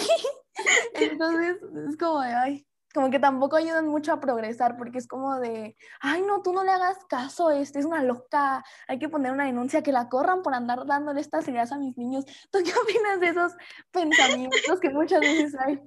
Entonces, 0.95 1.57
es 1.89 1.97
como 1.97 2.21
de, 2.21 2.33
ay, 2.33 2.67
como 2.95 3.11
que 3.11 3.19
tampoco 3.19 3.57
ayudan 3.57 3.89
mucho 3.89 4.13
a 4.13 4.21
progresar 4.21 4.77
porque 4.79 4.99
es 4.99 5.09
como 5.09 5.41
de, 5.41 5.77
ay 6.01 6.23
no, 6.23 6.43
tú 6.43 6.53
no 6.53 6.63
le 6.63 6.71
hagas 6.71 6.97
caso, 7.09 7.51
este 7.51 7.81
es 7.81 7.85
una 7.85 8.05
loca, 8.05 8.65
hay 8.87 9.01
que 9.01 9.09
poner 9.09 9.33
una 9.33 9.47
denuncia 9.47 9.83
que 9.83 9.91
la 9.91 10.09
corran 10.09 10.43
por 10.43 10.55
andar 10.55 10.87
dándole 10.87 11.21
estas 11.21 11.47
ideas 11.49 11.73
a 11.73 11.79
mis 11.79 11.97
niños. 11.97 12.25
¿Tú 12.53 12.61
qué 12.65 12.73
opinas 12.73 13.19
de 13.21 13.29
esos 13.29 13.53
pensamientos 13.91 14.81
que 14.81 14.91
muchas 14.91 15.21
veces 15.21 15.57
hay? 15.59 15.81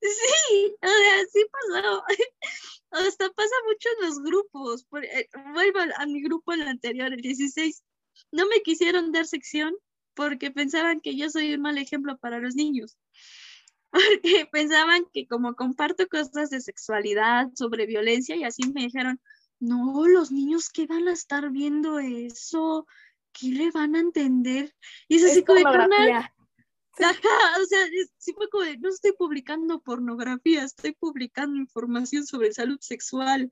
Sí, 0.00 0.76
o 0.82 0.86
sea, 0.86 1.24
sí 1.32 1.46
pasó. 1.52 2.04
Hasta 2.90 3.30
pasa 3.30 3.54
mucho 3.66 3.88
en 3.98 4.08
los 4.08 4.22
grupos. 4.22 4.86
Eh, 5.02 5.28
vuelvo 5.52 5.78
a 5.96 6.06
mi 6.06 6.22
grupo 6.22 6.52
en 6.52 6.62
el 6.62 6.68
anterior, 6.68 7.12
el 7.12 7.20
16. 7.20 7.82
No 8.32 8.46
me 8.46 8.62
quisieron 8.62 9.12
dar 9.12 9.26
sección 9.26 9.74
porque 10.14 10.50
pensaban 10.50 11.00
que 11.00 11.16
yo 11.16 11.30
soy 11.30 11.54
un 11.54 11.62
mal 11.62 11.78
ejemplo 11.78 12.16
para 12.18 12.38
los 12.38 12.54
niños 12.54 12.96
porque 14.22 14.46
pensaban 14.50 15.06
que 15.12 15.26
como 15.26 15.54
comparto 15.54 16.06
cosas 16.08 16.50
de 16.50 16.60
sexualidad, 16.60 17.48
sobre 17.54 17.86
violencia 17.86 18.36
y 18.36 18.44
así 18.44 18.62
me 18.72 18.82
dijeron, 18.82 19.20
no, 19.60 20.06
los 20.06 20.30
niños 20.30 20.68
que 20.68 20.86
van 20.86 21.08
a 21.08 21.12
estar 21.12 21.50
viendo 21.50 21.98
eso, 21.98 22.86
¿qué 23.32 23.48
le 23.48 23.70
van 23.70 23.96
a 23.96 24.00
entender? 24.00 24.74
Y 25.08 25.16
es 25.16 25.24
así 25.24 25.44
como 25.44 25.58
de 25.58 25.64
carnal. 25.64 26.30
o 27.62 27.64
sea, 27.66 27.86
sí 28.18 28.32
fue 28.32 28.48
como 28.50 28.64
de, 28.64 28.76
no 28.78 28.88
estoy 28.88 29.12
publicando 29.12 29.80
pornografía, 29.80 30.64
estoy 30.64 30.92
publicando 30.92 31.56
información 31.56 32.26
sobre 32.26 32.52
salud 32.52 32.78
sexual. 32.80 33.50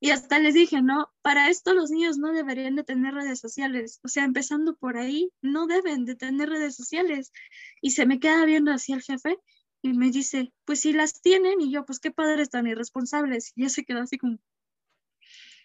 Y 0.00 0.10
hasta 0.10 0.38
les 0.38 0.54
dije, 0.54 0.82
no, 0.82 1.08
para 1.22 1.48
esto 1.48 1.72
los 1.72 1.90
niños 1.90 2.18
no 2.18 2.32
deberían 2.32 2.74
de 2.74 2.84
tener 2.84 3.14
redes 3.14 3.40
sociales. 3.40 4.00
O 4.02 4.08
sea, 4.08 4.24
empezando 4.24 4.76
por 4.76 4.98
ahí, 4.98 5.30
no 5.40 5.66
deben 5.66 6.04
de 6.04 6.14
tener 6.14 6.50
redes 6.50 6.74
sociales. 6.74 7.32
Y 7.80 7.92
se 7.92 8.04
me 8.04 8.18
queda 8.18 8.44
viendo 8.44 8.72
así 8.72 8.92
el 8.92 9.02
jefe 9.02 9.38
y 9.84 9.92
me 9.92 10.10
dice, 10.10 10.50
pues 10.64 10.80
si 10.80 10.94
las 10.94 11.20
tienen, 11.20 11.60
y 11.60 11.70
yo, 11.70 11.84
pues 11.84 12.00
qué 12.00 12.10
padres 12.10 12.48
tan 12.48 12.66
irresponsables. 12.66 13.52
Y 13.54 13.64
ya 13.64 13.68
se 13.68 13.84
quedó 13.84 14.00
así 14.00 14.16
como, 14.16 14.38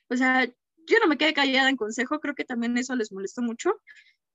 o 0.09 0.17
sea, 0.17 0.45
yo 0.45 0.99
no 1.01 1.07
me 1.07 1.17
quedé 1.17 1.33
callada 1.33 1.69
en 1.69 1.77
consejo, 1.77 2.19
creo 2.19 2.35
que 2.35 2.43
también 2.43 2.77
eso 2.77 2.97
les 2.97 3.13
molestó 3.13 3.41
mucho, 3.41 3.79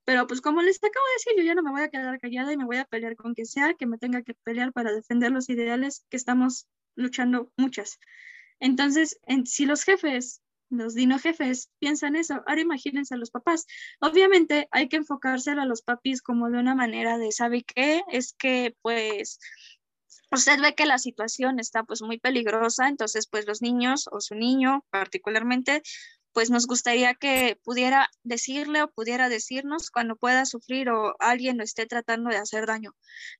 pero 0.07 0.27
pues 0.27 0.41
como 0.41 0.63
les 0.63 0.79
acabo 0.79 1.05
de 1.07 1.13
decir, 1.19 1.33
yo 1.37 1.43
ya 1.43 1.55
no 1.55 1.63
me 1.63 1.71
voy 1.71 1.83
a 1.83 1.91
quedar 1.91 2.19
callada 2.19 2.51
y 2.51 2.57
me 2.57 2.65
voy 2.65 2.79
a 2.79 2.87
pelear 2.87 3.15
con 3.15 3.35
quien 3.35 3.47
sea 3.47 3.75
que 3.75 3.87
me 3.87 3.99
tenga 3.99 4.23
que 4.23 4.33
pelear 4.33 4.73
para 4.73 4.91
defender 4.91 5.31
los 5.33 5.51
ideales 5.51 6.07
que 6.09 6.17
estamos 6.17 6.67
luchando 6.97 7.53
muchas. 7.59 7.99
Entonces, 8.61 9.21
si 9.45 9.67
los 9.67 9.85
jefes, 9.85 10.41
los 10.71 10.95
dino 10.95 11.19
jefes, 11.19 11.71
piensan 11.79 12.17
eso, 12.17 12.43
ahora 12.47 12.61
imagínense 12.63 13.15
a 13.15 13.19
los 13.19 13.31
papás. 13.31 13.67
Obviamente 14.01 14.67
hay 14.71 14.89
que 14.89 14.97
enfocarse 14.97 15.51
a 15.51 15.67
los 15.67 15.83
papis 15.83 16.23
como 16.23 16.51
de 16.51 16.59
una 16.59 16.75
manera 16.75 17.19
de, 17.19 17.33
¿sabe 17.33 17.65
qué? 17.65 18.03
Es 18.11 18.33
que 18.33 18.75
pues 18.81 19.39
usted 20.35 20.61
ve 20.61 20.75
que 20.75 20.87
la 20.87 20.99
situación 20.99 21.59
está 21.59 21.85
pues 21.85 22.03
muy 22.03 22.19
peligrosa, 22.19 22.89
entonces 22.89 23.27
pues 23.27 23.47
los 23.47 23.63
niños 23.63 24.09
o 24.11 24.21
su 24.21 24.35
niño 24.35 24.85
particularmente, 24.91 25.83
pues 26.33 26.51
nos 26.51 26.67
gustaría 26.67 27.15
que 27.15 27.59
pudiera 27.63 28.11
decirle 28.23 28.83
o 28.83 28.91
pudiera 28.91 29.29
decirnos 29.29 29.91
cuando 29.91 30.17
pueda 30.17 30.45
sufrir 30.47 30.91
o 30.91 31.15
alguien 31.21 31.59
lo 31.59 31.65
esté 31.65 31.87
tratando 31.87 32.31
de 32.31 32.37
hacer 32.37 32.67
daño. 32.67 32.95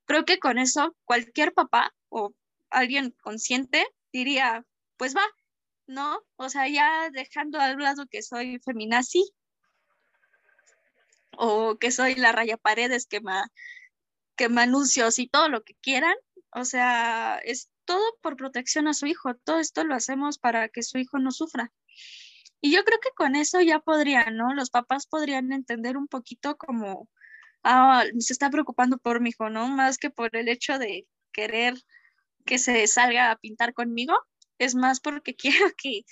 Creo 0.07 0.25
que 0.25 0.39
con 0.39 0.59
eso 0.59 0.97
cualquier 1.05 1.53
papá 1.53 1.93
o 2.09 2.35
alguien 2.71 3.15
consciente 3.23 3.87
diría, 4.13 4.65
pues 4.97 5.15
va, 5.17 5.27
¿no? 5.87 6.21
O 6.37 6.49
sea, 6.49 6.69
ya 6.69 7.11
dejando 7.11 7.61
al 7.61 7.77
lado 7.79 8.07
que 8.07 8.23
soy 8.23 8.59
feminazi 8.61 9.25
o 11.37 11.77
que 11.79 11.91
soy 11.91 12.15
la 12.15 12.33
raya 12.33 12.57
paredes 12.57 13.07
que 13.07 13.21
me, 13.21 13.33
que 14.37 14.49
me 14.49 14.67
y 15.17 15.29
todo 15.29 15.49
lo 15.49 15.65
que 15.65 15.75
quieran, 15.81 16.15
o 16.55 16.65
sea, 16.65 17.39
es 17.45 17.71
todo 17.85 18.03
por 18.23 18.37
protección 18.37 18.89
a 18.89 18.95
su 18.95 19.07
hijo. 19.07 19.35
Todo 19.35 19.59
esto 19.59 19.85
lo 19.85 19.95
hacemos 19.95 20.39
para 20.39 20.69
que 20.69 20.83
su 20.83 20.99
hijo 20.99 21.19
no 21.19 21.33
sufra. 21.33 21.73
Y 22.61 22.73
yo 22.73 22.85
creo 22.85 22.99
que 23.01 23.11
con 23.17 23.37
eso 23.37 23.61
ya 23.61 23.81
podrían, 23.81 24.37
¿no? 24.37 24.55
Los 24.55 24.71
papás 24.71 25.07
podrían 25.07 25.53
entender 25.53 25.97
un 25.97 26.09
poquito 26.09 26.57
como, 26.57 27.09
ah, 27.65 28.05
se 28.19 28.33
está 28.33 28.51
preocupando 28.51 28.99
por 28.99 29.21
mi 29.21 29.31
hijo, 29.31 29.51
¿no? 29.51 29.69
Más 29.69 29.99
que 29.99 30.11
por 30.11 30.35
el 30.37 30.49
hecho 30.49 30.79
de 30.79 31.07
querer 31.33 31.75
que 32.47 32.59
se 32.59 32.87
salga 32.87 33.31
a 33.31 33.37
pintar 33.37 33.75
conmigo, 33.75 34.15
es 34.59 34.75
más 34.75 35.01
porque 35.01 35.35
quiero 35.37 35.73
que, 35.77 36.03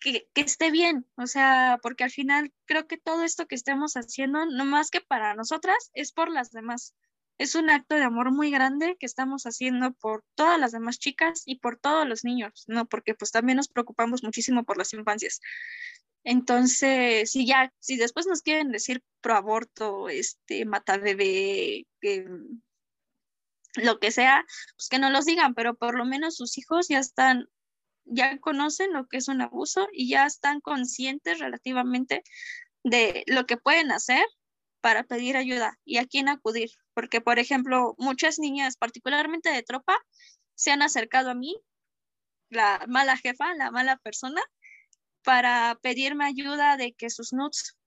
que, 0.00 0.26
esté 0.36 0.70
bien, 0.70 1.06
o 1.16 1.26
sea, 1.26 1.78
porque 1.82 2.04
al 2.04 2.10
final 2.10 2.52
creo 2.66 2.86
que 2.86 2.98
todo 2.98 3.24
esto 3.24 3.46
que 3.46 3.54
estemos 3.54 3.94
haciendo, 3.94 4.46
no 4.46 4.64
más 4.64 4.90
que 4.90 5.00
para 5.00 5.34
nosotras, 5.34 5.90
es 5.94 6.12
por 6.12 6.30
las 6.30 6.50
demás 6.50 6.94
es 7.42 7.56
un 7.56 7.70
acto 7.70 7.96
de 7.96 8.04
amor 8.04 8.30
muy 8.30 8.52
grande 8.52 8.96
que 9.00 9.06
estamos 9.06 9.44
haciendo 9.46 9.92
por 9.94 10.24
todas 10.36 10.60
las 10.60 10.70
demás 10.70 11.00
chicas 11.00 11.42
y 11.44 11.56
por 11.56 11.76
todos 11.76 12.06
los 12.06 12.24
niños, 12.24 12.64
¿no? 12.68 12.86
Porque 12.86 13.14
pues 13.16 13.32
también 13.32 13.56
nos 13.56 13.68
preocupamos 13.68 14.22
muchísimo 14.22 14.64
por 14.64 14.78
las 14.78 14.92
infancias. 14.92 15.40
Entonces, 16.22 17.32
si 17.32 17.44
ya, 17.44 17.72
si 17.80 17.96
después 17.96 18.28
nos 18.28 18.42
quieren 18.42 18.70
decir 18.70 19.02
pro 19.20 19.34
aborto, 19.34 20.08
este, 20.08 20.64
mata 20.66 20.98
bebé, 20.98 21.84
lo 23.74 23.98
que 23.98 24.12
sea, 24.12 24.44
pues 24.76 24.88
que 24.88 25.00
no 25.00 25.10
los 25.10 25.24
digan, 25.24 25.54
pero 25.54 25.74
por 25.74 25.96
lo 25.98 26.04
menos 26.04 26.36
sus 26.36 26.56
hijos 26.58 26.86
ya 26.88 27.00
están, 27.00 27.48
ya 28.04 28.38
conocen 28.38 28.92
lo 28.92 29.08
que 29.08 29.16
es 29.16 29.26
un 29.26 29.40
abuso 29.40 29.88
y 29.92 30.08
ya 30.08 30.26
están 30.26 30.60
conscientes 30.60 31.40
relativamente 31.40 32.22
de 32.84 33.24
lo 33.26 33.46
que 33.46 33.56
pueden 33.56 33.90
hacer 33.90 34.24
para 34.82 35.04
pedir 35.04 35.38
ayuda 35.38 35.78
y 35.86 35.96
a 35.96 36.06
quién 36.06 36.28
acudir. 36.28 36.70
Porque, 36.92 37.22
por 37.22 37.38
ejemplo, 37.38 37.94
muchas 37.96 38.38
niñas, 38.38 38.76
particularmente 38.76 39.48
de 39.48 39.62
tropa, 39.62 39.96
se 40.54 40.72
han 40.72 40.82
acercado 40.82 41.30
a 41.30 41.34
mí, 41.34 41.56
la 42.50 42.84
mala 42.88 43.16
jefa, 43.16 43.54
la 43.54 43.70
mala 43.70 43.96
persona, 43.96 44.42
para 45.22 45.78
pedirme 45.82 46.26
ayuda 46.26 46.76
de 46.76 46.92
que 46.92 47.08
sus 47.08 47.32
nuts 47.32 47.78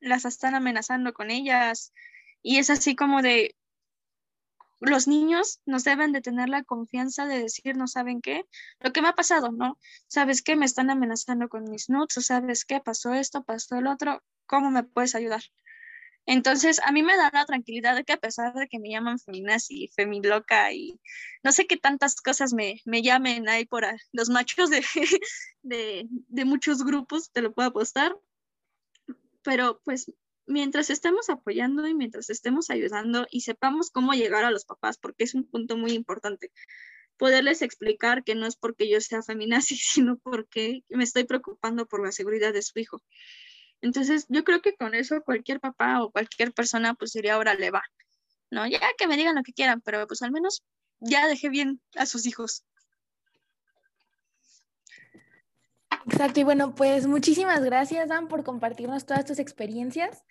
las 0.00 0.26
están 0.26 0.54
amenazando 0.54 1.14
con 1.14 1.30
ellas. 1.30 1.94
Y 2.42 2.58
es 2.58 2.68
así 2.68 2.96
como 2.96 3.22
de, 3.22 3.54
los 4.80 5.08
niños 5.08 5.60
nos 5.66 5.84
deben 5.84 6.12
de 6.12 6.20
tener 6.20 6.48
la 6.48 6.64
confianza 6.64 7.26
de 7.26 7.40
decir, 7.40 7.76
no 7.76 7.86
saben 7.86 8.20
qué, 8.20 8.44
lo 8.80 8.92
que 8.92 9.02
me 9.02 9.08
ha 9.08 9.14
pasado, 9.14 9.52
¿no? 9.52 9.78
¿Sabes 10.08 10.42
qué? 10.42 10.56
Me 10.56 10.66
están 10.66 10.90
amenazando 10.90 11.48
con 11.48 11.70
mis 11.70 11.88
nuts, 11.88 12.14
sabes 12.26 12.64
qué, 12.64 12.80
pasó 12.80 13.14
esto, 13.14 13.44
pasó 13.44 13.76
el 13.76 13.86
otro, 13.86 14.22
¿cómo 14.46 14.70
me 14.70 14.82
puedes 14.82 15.14
ayudar? 15.14 15.42
Entonces, 16.26 16.80
a 16.84 16.92
mí 16.92 17.02
me 17.02 17.16
da 17.16 17.30
la 17.32 17.44
tranquilidad 17.44 17.96
de 17.96 18.04
que 18.04 18.14
a 18.14 18.18
pesar 18.18 18.54
de 18.54 18.66
que 18.68 18.78
me 18.78 18.90
llaman 18.90 19.18
feminazi, 19.18 19.88
femiloca 19.94 20.72
y 20.72 20.98
no 21.42 21.52
sé 21.52 21.66
qué 21.66 21.76
tantas 21.76 22.16
cosas 22.16 22.52
me, 22.54 22.80
me 22.86 23.02
llamen 23.02 23.48
ahí 23.48 23.66
por 23.66 23.84
los 24.12 24.30
machos 24.30 24.70
de, 24.70 24.82
de, 25.62 26.06
de 26.08 26.44
muchos 26.44 26.84
grupos, 26.84 27.30
te 27.30 27.42
lo 27.42 27.52
puedo 27.52 27.68
apostar, 27.68 28.16
pero 29.42 29.80
pues 29.84 30.10
mientras 30.46 30.90
estemos 30.90 31.28
apoyando 31.30 31.86
y 31.86 31.94
mientras 31.94 32.30
estemos 32.30 32.70
ayudando 32.70 33.26
y 33.30 33.42
sepamos 33.42 33.90
cómo 33.90 34.12
llegar 34.12 34.44
a 34.44 34.50
los 34.50 34.64
papás, 34.64 34.98
porque 34.98 35.24
es 35.24 35.34
un 35.34 35.44
punto 35.44 35.76
muy 35.76 35.92
importante. 35.92 36.50
poderles 37.16 37.62
explicar 37.62 38.24
que 38.24 38.34
no 38.34 38.46
es 38.46 38.56
porque 38.56 38.88
yo 38.90 39.00
sea 39.00 39.22
feminazi, 39.22 39.76
sino 39.78 40.18
porque 40.18 40.82
me 40.88 41.04
estoy 41.04 41.24
preocupando 41.24 41.86
por 41.86 42.04
la 42.04 42.12
seguridad 42.12 42.52
de 42.52 42.62
su 42.62 42.78
hijo. 42.78 43.02
Entonces, 43.84 44.24
yo 44.30 44.44
creo 44.44 44.62
que 44.62 44.74
con 44.74 44.94
eso 44.94 45.22
cualquier 45.22 45.60
papá 45.60 46.02
o 46.02 46.10
cualquier 46.10 46.54
persona, 46.54 46.94
pues 46.94 47.12
diría, 47.12 47.34
ahora 47.34 47.52
le 47.52 47.70
va, 47.70 47.82
¿no? 48.50 48.66
Ya 48.66 48.80
que 48.96 49.06
me 49.06 49.18
digan 49.18 49.34
lo 49.34 49.42
que 49.42 49.52
quieran, 49.52 49.82
pero 49.82 50.06
pues 50.06 50.22
al 50.22 50.32
menos 50.32 50.64
ya 51.00 51.28
dejé 51.28 51.50
bien 51.50 51.82
a 51.94 52.06
sus 52.06 52.24
hijos. 52.24 52.64
Exacto, 56.06 56.40
y 56.40 56.44
bueno, 56.44 56.74
pues 56.74 57.06
muchísimas 57.06 57.62
gracias, 57.62 58.08
Dan, 58.08 58.26
por 58.26 58.42
compartirnos 58.42 59.04
todas 59.04 59.26
tus 59.26 59.38
experiencias. 59.38 60.24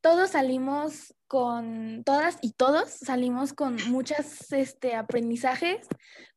Todos 0.00 0.30
salimos 0.30 1.14
con, 1.26 2.04
todas 2.04 2.38
y 2.40 2.52
todos 2.52 2.88
salimos 2.88 3.52
con 3.52 3.76
muchos 3.90 4.50
este, 4.50 4.94
aprendizajes, 4.94 5.86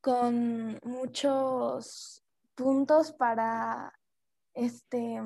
con 0.02 0.82
muchos 0.84 2.26
puntos 2.56 3.14
para 3.14 3.94
este, 4.54 5.22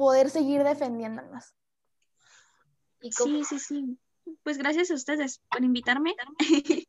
poder 0.00 0.30
seguir 0.30 0.64
defendiéndonos. 0.64 1.54
Sí, 3.02 3.44
sí, 3.44 3.58
sí. 3.58 3.98
Pues 4.42 4.56
gracias 4.56 4.90
a 4.90 4.94
ustedes 4.94 5.42
por 5.50 5.62
invitarme. 5.62 6.14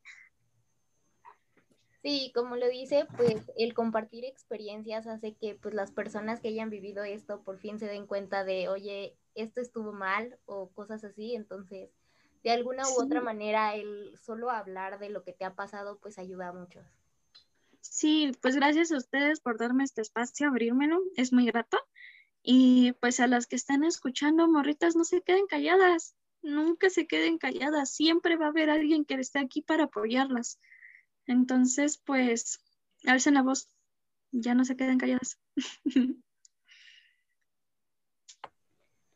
Sí, 2.03 2.31
como 2.33 2.55
lo 2.55 2.67
dice, 2.67 3.05
pues 3.15 3.51
el 3.55 3.75
compartir 3.75 4.25
experiencias 4.25 5.05
hace 5.05 5.35
que 5.35 5.53
pues 5.53 5.75
las 5.75 5.91
personas 5.91 6.39
que 6.39 6.47
hayan 6.47 6.71
vivido 6.71 7.03
esto 7.03 7.43
por 7.43 7.59
fin 7.59 7.77
se 7.77 7.85
den 7.85 8.07
cuenta 8.07 8.43
de, 8.43 8.69
oye, 8.69 9.15
esto 9.35 9.61
estuvo 9.61 9.93
mal 9.93 10.39
o 10.45 10.71
cosas 10.71 11.03
así, 11.03 11.35
entonces 11.35 11.91
de 12.43 12.49
alguna 12.49 12.89
u 12.89 13.03
otra 13.03 13.21
manera 13.21 13.75
el 13.75 14.17
solo 14.17 14.49
hablar 14.49 14.97
de 14.97 15.11
lo 15.11 15.23
que 15.23 15.33
te 15.33 15.45
ha 15.45 15.53
pasado 15.53 15.99
pues 15.99 16.17
ayuda 16.17 16.47
a 16.47 16.53
muchos. 16.53 16.87
Sí, 17.81 18.31
pues 18.41 18.55
gracias 18.55 18.91
a 18.91 18.97
ustedes 18.97 19.39
por 19.39 19.59
darme 19.59 19.83
este 19.83 20.01
espacio, 20.01 20.47
abrírmelo, 20.47 21.03
es 21.15 21.31
muy 21.31 21.45
grato. 21.45 21.77
Y 22.43 22.93
pues 22.93 23.19
a 23.19 23.27
las 23.27 23.47
que 23.47 23.55
están 23.55 23.83
escuchando, 23.83 24.47
morritas, 24.47 24.95
no 24.95 25.03
se 25.03 25.21
queden 25.21 25.45
calladas, 25.47 26.15
nunca 26.41 26.89
se 26.89 27.07
queden 27.07 27.37
calladas, 27.37 27.91
siempre 27.91 28.35
va 28.37 28.45
a 28.45 28.49
haber 28.49 28.69
alguien 28.69 29.05
que 29.05 29.15
esté 29.15 29.39
aquí 29.39 29.61
para 29.61 29.85
apoyarlas. 29.85 30.59
Entonces, 31.27 31.99
pues, 32.03 32.63
alcen 33.05 33.35
la 33.35 33.43
voz, 33.43 33.69
ya 34.31 34.55
no 34.55 34.65
se 34.65 34.75
queden 34.75 34.97
calladas. 34.97 35.39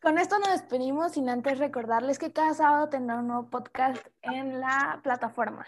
Con 0.01 0.19
esto 0.19 0.37
nos 0.37 0.49
despedimos 0.49 1.13
sin 1.13 1.29
antes 1.29 1.57
recordarles 1.57 2.19
que 2.19 2.31
cada 2.31 2.53
sábado 2.53 2.89
tendrá 2.89 3.17
un 3.17 3.27
nuevo 3.27 3.49
podcast 3.49 4.05
en 4.21 4.59
la 4.59 4.99
plataforma. 5.01 5.65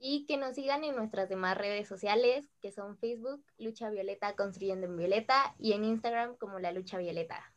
Y 0.00 0.26
que 0.26 0.36
nos 0.36 0.54
sigan 0.54 0.82
en 0.82 0.96
nuestras 0.96 1.28
demás 1.28 1.56
redes 1.56 1.86
sociales, 1.86 2.50
que 2.60 2.72
son 2.72 2.96
Facebook, 2.98 3.44
Lucha 3.58 3.90
Violeta 3.90 4.34
Construyendo 4.34 4.86
en 4.86 4.96
Violeta, 4.96 5.54
y 5.58 5.74
en 5.74 5.84
Instagram 5.84 6.36
como 6.36 6.58
La 6.58 6.72
Lucha 6.72 6.98
Violeta. 6.98 7.54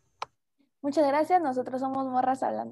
Muchas 0.81 1.07
gracias, 1.07 1.41
nosotros 1.41 1.79
somos 1.79 2.05
Morras 2.05 2.43
Hablando. 2.43 2.71